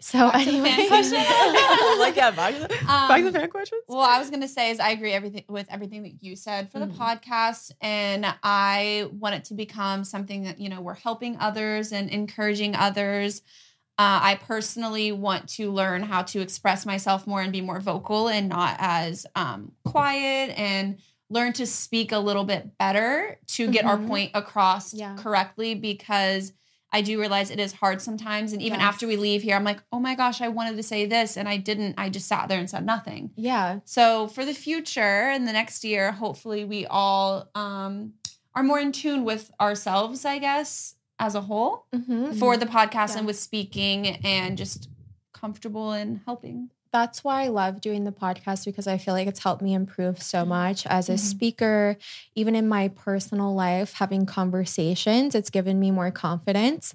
[0.00, 1.18] So Back to the anyway, fan question.
[1.26, 3.82] I'm like yeah, back to the, back to the Um, fan questions.
[3.88, 6.78] Well, I was gonna say is I agree everything with everything that you said for
[6.78, 6.96] the Mhm.
[6.96, 12.08] podcast, and I want it to become something that you know we're helping others and
[12.10, 13.42] encouraging others.
[13.98, 18.28] Uh, I personally want to learn how to express myself more and be more vocal
[18.28, 20.98] and not as um, quiet and
[21.30, 24.06] learn to speak a little bit better to get our Mhm.
[24.06, 25.16] point across Yeah.
[25.16, 26.52] correctly because
[26.90, 28.52] I do realize it is hard sometimes.
[28.54, 28.86] And even Yes.
[28.88, 31.46] after we leave here, I'm like, oh my gosh, I wanted to say this and
[31.48, 31.96] I didn't.
[31.98, 33.30] I just sat there and said nothing.
[33.36, 33.80] yeah.
[33.84, 38.14] So for the future and the next year, hopefully we all um,
[38.54, 42.38] are more in tune with ourselves, I guess, as a whole Mhm.
[42.38, 43.18] for the podcast Yeah.
[43.18, 44.88] and with speaking and just
[45.32, 46.70] comfortable in helping.
[46.92, 50.22] That's why I love doing the podcast because I feel like it's helped me improve
[50.22, 51.18] so much as a Mhm.
[51.18, 51.96] speaker,
[52.34, 55.34] even in my personal life, having conversations.
[55.34, 56.94] It's given me more confidence.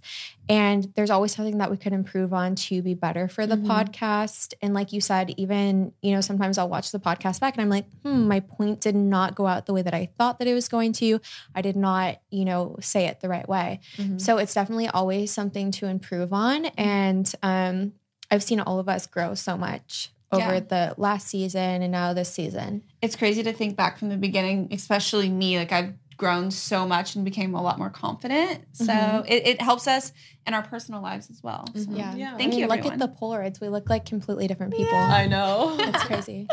[0.49, 3.65] And there's always something that we could improve on to be better for the Mhm.
[3.65, 4.53] podcast.
[4.61, 7.69] And like you said, even, you know, sometimes I'll watch the podcast back and I'm
[7.69, 10.53] like, hmm, my point did not go out the way that I thought that it
[10.53, 11.19] was going to.
[11.55, 13.79] I did not, you know, say it the right way.
[13.97, 14.19] Mhm.
[14.19, 16.65] So it's definitely always something to improve on.
[16.77, 17.93] And um,
[18.31, 20.59] I've seen all of us grow so much over Yeah.
[20.61, 22.83] the last season and now this season.
[23.01, 25.57] It's crazy to think back from the beginning, especially me.
[25.59, 28.63] Like I've grown so much and became a lot more confident.
[28.71, 29.25] So Mhm.
[29.27, 30.11] it, it helps us
[30.47, 31.65] in our personal lives as well.
[31.75, 31.85] So.
[31.91, 32.15] Yeah.
[32.15, 32.33] Yeah.
[32.33, 33.01] I Thank mean, you, look everyone.
[33.01, 33.59] at the Polaroids.
[33.61, 34.95] We look like completely different people.
[34.97, 35.75] I know.
[35.79, 36.47] It's crazy.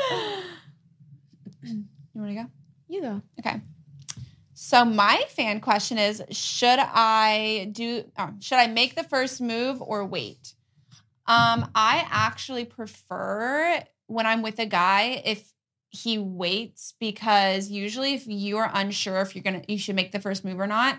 [1.63, 2.47] You want to go?
[2.89, 3.23] You go.
[3.39, 3.61] Okay.
[4.55, 8.05] So my fan question is: Should I do?
[8.19, 10.55] oh, should I make the first move or wait?
[11.27, 15.53] Um, I actually prefer when I'm with a guy if
[15.91, 20.21] he waits because usually if you are unsure if you're gonna you should make the
[20.21, 20.99] first move or not,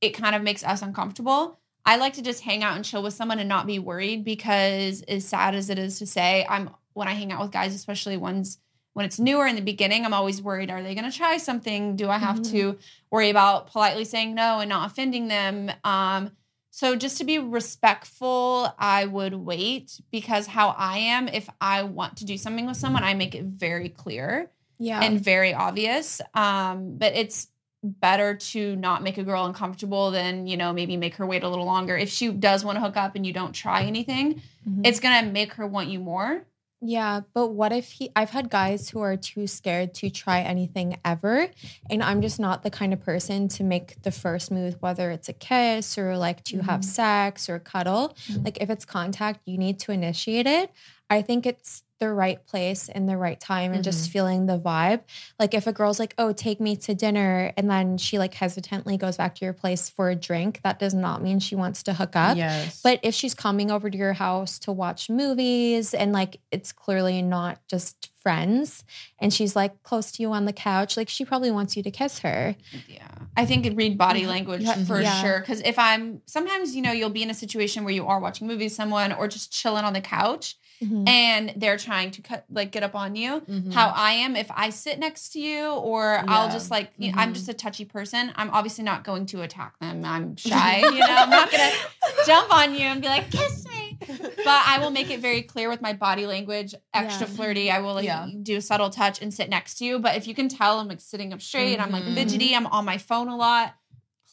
[0.00, 1.58] it kind of makes us uncomfortable.
[1.84, 5.02] I like to just hang out and chill with someone and not be worried because
[5.02, 8.16] as sad as it is to say, I'm when I hang out with guys, especially
[8.16, 8.58] ones
[8.94, 11.94] when it's newer in the beginning, I'm always worried, are they gonna try something?
[11.94, 12.50] Do I have Mhm.
[12.50, 12.78] to
[13.12, 15.70] worry about politely saying no and not offending them?
[15.84, 16.32] Um,
[16.78, 22.18] so just to be respectful, I would wait because how I am, if I want
[22.18, 24.48] to do something with someone, I make it very clear
[24.78, 25.00] Yeah.
[25.02, 26.20] and very obvious.
[26.34, 27.48] Um, but it's
[27.82, 31.48] better to not make a girl uncomfortable than, you know, maybe make her wait a
[31.48, 31.96] little longer.
[31.96, 34.82] If she does want to hook up and you don't try anything, Mhm.
[34.86, 36.44] it's gonna make her want you more.
[36.80, 40.96] Yeah, but what if he I've had guys who are too scared to try anything
[41.04, 41.48] ever,
[41.90, 45.28] and I'm just not the kind of person to make the first move whether it's
[45.28, 46.84] a kiss or like to have Mhm.
[46.84, 48.14] sex or cuddle.
[48.28, 48.44] Mhm.
[48.44, 50.70] Like if it's contact, you need to initiate it.
[51.10, 55.00] I think it's the right place in the right time and just feeling the vibe.
[55.38, 58.96] Like if a girl's like, "Oh, take me to dinner," and then she like hesitantly
[58.96, 61.94] goes back to your place for a drink, that does not mean she wants to
[61.94, 62.36] hook up.
[62.36, 62.80] yes.
[62.82, 67.20] But if she's coming over to your house to watch movies and like it's clearly
[67.22, 68.84] not just friends
[69.20, 71.90] and she's like close to you on the couch, like she probably wants you to
[71.90, 72.54] kiss her.
[72.86, 73.06] Yeah.
[73.36, 74.28] I think it read body Mhm.
[74.28, 74.84] language Yeah.
[74.84, 75.20] for Yeah.
[75.22, 75.40] sure.
[75.42, 78.46] Cause if I'm sometimes, you know, you'll be in a situation where you are watching
[78.46, 82.70] movies with someone or just chilling on the couch and they're trying to cut like
[82.72, 83.40] get up on you.
[83.40, 83.72] Mhm.
[83.72, 87.18] How I am, if I sit next to you or I'll just like you know,
[87.18, 87.34] I'm Mhm.
[87.34, 90.04] just a touchy person, I'm obviously not going to attack them.
[90.04, 91.70] I'm shy, you know, I'm not gonna
[92.26, 93.98] jump on you and be like, kiss me.
[94.44, 97.34] But I will make it very clear with my body language, extra Yeah.
[97.34, 97.70] flirty.
[97.70, 98.28] I will like Yeah.
[98.42, 99.98] do a subtle touch and sit next to you.
[99.98, 102.14] But if you can tell I'm like sitting up straight, I'm like Mhm.
[102.14, 103.74] fidgety, I'm on my phone a lot.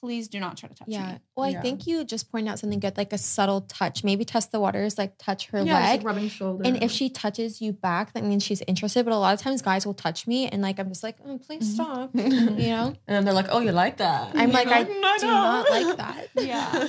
[0.05, 1.13] Please do not try to touch Yeah.
[1.13, 1.17] me.
[1.35, 1.61] Well, I Yeah.
[1.61, 4.03] think you just point out something good, like a subtle touch.
[4.03, 5.99] Maybe test the waters, like touch her yeah, just, leg.
[5.99, 6.63] like, rubbing shoulder.
[6.63, 9.03] and if she touches you back, that means she's interested.
[9.03, 11.39] But a lot of times guys will touch me and like I'm just like, oh,
[11.39, 11.73] please Mhm.
[11.73, 12.11] stop.
[12.13, 12.87] and You know?
[13.07, 15.33] And then they're like, "Oh, you like that?" I'm And like, I "No, do no."
[15.33, 16.27] not like that.
[16.45, 16.87] Yeah.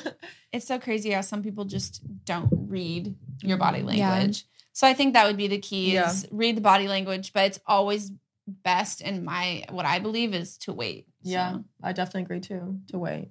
[0.52, 4.10] It's so crazy how some people just don't read your body Yeah.
[4.10, 4.44] language.
[4.74, 6.10] So I think that would be the key Yeah.
[6.10, 8.12] is read the body language, but it's always
[8.46, 11.06] best in my what I believe is to wait.
[11.22, 12.78] Yeah, I definitely agree too.
[12.88, 13.30] To wait,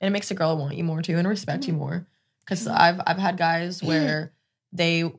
[0.00, 1.78] and it makes a girl want you more too and respect you Mhm.
[1.78, 2.06] more.
[2.40, 2.76] Because Mhm.
[2.78, 4.32] I've I've had guys where
[4.72, 5.10] they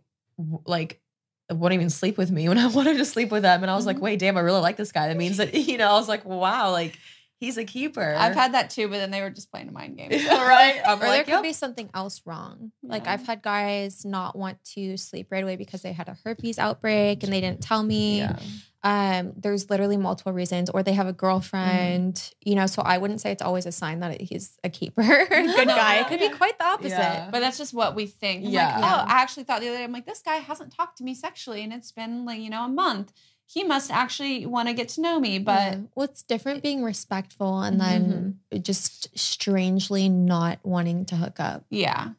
[0.65, 1.01] like
[1.49, 3.85] wouldn't even sleep with me when I wanted to sleep with them, and I was
[3.85, 4.01] like, Mhm.
[4.01, 5.07] wait, damn, I really like this guy.
[5.07, 6.97] That means that you know, I was like, wow, like
[7.39, 8.15] he's a keeper.
[8.17, 10.11] I've had that too, but then they were just playing a mind game.
[10.27, 10.79] right.
[10.85, 11.43] I'm or there could yep.
[11.43, 12.71] be something else wrong.
[12.83, 16.59] Like I've had guys not want to sleep right away because they had a herpes
[16.59, 18.19] outbreak and they didn't tell me.
[18.19, 18.37] yeah.
[18.83, 22.49] Um, there's literally multiple reasons, or they have a girlfriend, Mm-hmm.
[22.49, 22.65] you know.
[22.65, 25.99] So I wouldn't say it's always a sign that he's a keeper, good guy.
[25.99, 26.89] It could be quite the opposite.
[26.97, 27.29] Yeah.
[27.31, 28.43] But that's just what we think.
[28.45, 28.79] I'm Yeah.
[28.79, 31.03] like, oh, I actually thought the other day, I'm like, this guy hasn't talked to
[31.03, 33.13] me sexually and it's been like, you know, a month.
[33.45, 35.37] He must actually want to get to know me.
[35.37, 35.79] But Yeah.
[35.93, 42.11] well, it's different being respectful and then just strangely not wanting to hook up yeah.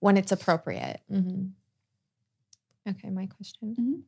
[0.00, 1.00] when it's appropriate.
[1.12, 1.50] Mhm.
[2.88, 4.04] Okay, my question.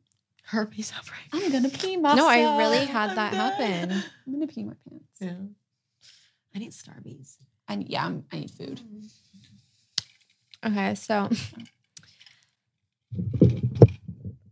[0.51, 1.20] Herpes outbreak.
[1.32, 2.18] I'm gonna pee myself.
[2.18, 4.03] No, I really had that happen.
[4.26, 5.07] I'm gonna pee my pants.
[5.20, 5.34] Yeah.
[6.53, 7.36] I need Starbies.
[7.68, 8.80] I yeah, I'm, I need food.
[10.66, 11.30] Okay, so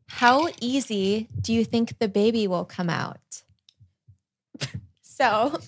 [0.07, 3.43] how easy do you think the baby will come out?
[5.03, 5.59] so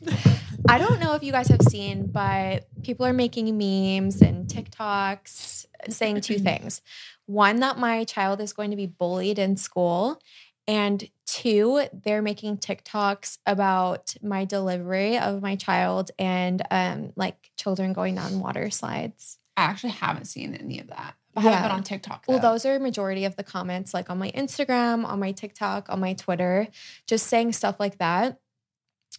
[0.68, 5.66] I don't know if you guys have seen, but people are making memes and TikToks
[5.88, 6.82] saying two things.
[7.30, 10.20] One, that my child is going to be bullied in school.
[10.66, 17.92] And Two, they're making TikToks about my delivery of my child and um, like children
[17.92, 19.38] going down water slides.
[19.56, 21.14] I actually haven't seen any of that.
[21.36, 21.62] I haven't Yeah.
[21.68, 22.24] been on TikTok.
[22.26, 26.00] Well, those are majority of the comments, like on my Instagram, on my TikTok, on
[26.00, 26.66] my Twitter,
[27.06, 28.40] just saying stuff like that.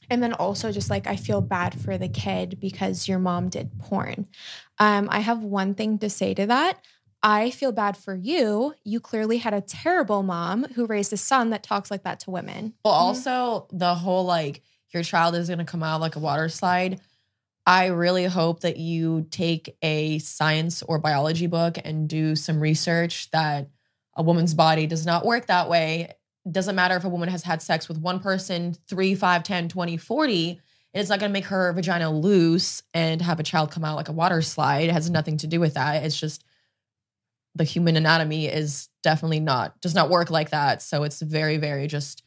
[0.10, 3.72] And then also just like I feel bad for the kid because your mom did
[3.80, 4.28] porn.
[4.80, 6.84] Um, I have one thing to say to that.
[7.24, 8.74] I feel bad for you.
[8.84, 12.32] You clearly had a terrible mom who raised a son that talks like that to
[12.32, 12.74] women.
[12.84, 12.98] Well, Mhm.
[12.98, 14.64] also the whole like
[14.94, 17.00] your child is gonna come out like a water slide.
[17.66, 23.30] I really hope that you take a science or biology book and do some research
[23.32, 23.70] that
[24.16, 26.14] a woman's body does not work that way.
[26.52, 29.96] Doesn't matter if a woman has had sex with one person, three, five, 10, 20,
[29.96, 30.60] 40.
[30.94, 34.14] It's not gonna make her vagina loose and have a child come out like a
[34.14, 34.90] water slide.
[34.90, 36.04] It has nothing to do with that.
[36.04, 36.44] It's just
[37.56, 40.82] the human anatomy is definitely not does not work like that.
[40.82, 42.24] So it's very, very just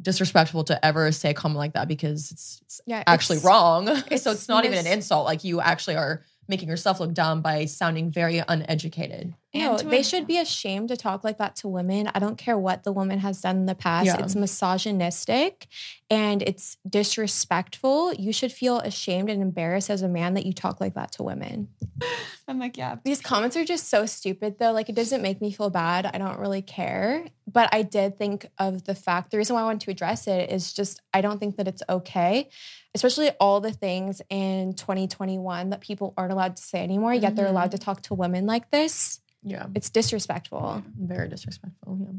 [0.00, 3.86] disrespectful to ever say a comment like that because it's, it's Yeah, actually it's- wrong.
[3.96, 5.24] so it's it's not even an insult.
[5.26, 9.34] Like you actually are making yourself look dumb by sounding very uneducated.
[9.54, 12.10] No, they a- should be ashamed to talk like that to women.
[12.14, 14.06] I don't care what the woman has done in the past.
[14.06, 14.18] Yeah.
[14.18, 15.66] It's misogynistic
[16.10, 18.14] and it's disrespectful.
[18.14, 21.22] You should feel ashamed and embarrassed as a man that you talk like that to
[21.22, 21.68] women.
[22.48, 22.96] I'm like, yeah.
[23.04, 24.72] These comments are just so stupid though.
[24.72, 26.06] Like it doesn't make me feel bad.
[26.06, 27.26] I don't really care.
[27.50, 30.50] But I did think of the fact the reason why I wanted to address it
[30.50, 32.48] is just I don't think that it's okay.
[32.94, 37.46] Especially all the things in 2021 that people aren't allowed to say anymore, yet they're
[37.46, 39.21] allowed to talk to women like this.
[39.42, 39.66] Yeah.
[39.74, 40.82] It's disrespectful.
[40.98, 41.98] Very disrespectful.
[42.00, 42.12] Yeah.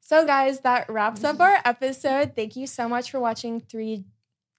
[0.00, 2.36] So, guys, that wraps up our episode.
[2.36, 4.04] Thank you so much for watching Three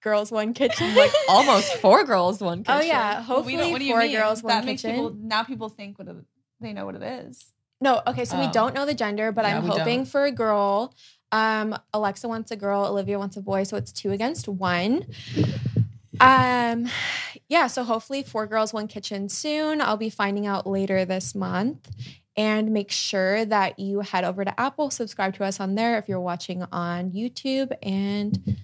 [0.01, 0.93] Girls One Kitchen.
[0.95, 2.81] Like almost four girls, one kitchen.
[2.81, 4.15] Oh, yeah, hopefully we don't- what do you four mean?
[4.15, 4.95] girls that one makes kitchen.
[4.95, 6.15] people now people think what it,
[6.59, 7.53] they know what it is.
[7.79, 8.51] no, okay, so we Oh.
[8.51, 10.05] don't know the gender, but Yeah, I'm hoping don't.
[10.07, 10.93] for a girl.
[11.31, 15.05] Um, Alexa wants a girl, Olivia wants a boy, so it's two against one.
[16.19, 16.89] Um,
[17.47, 19.81] yeah, so hopefully four girls, one kitchen soon.
[19.81, 21.89] I'll be finding out later this month.
[22.35, 26.07] And make sure that you head over to Apple, subscribe to us on there if
[26.07, 27.71] you're watching on YouTube.
[27.81, 28.57] And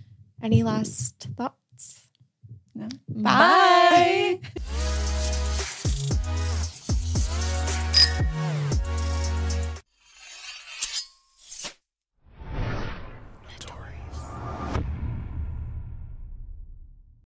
[0.43, 2.07] any last thoughts?
[2.75, 2.87] No.
[3.09, 4.39] Bye.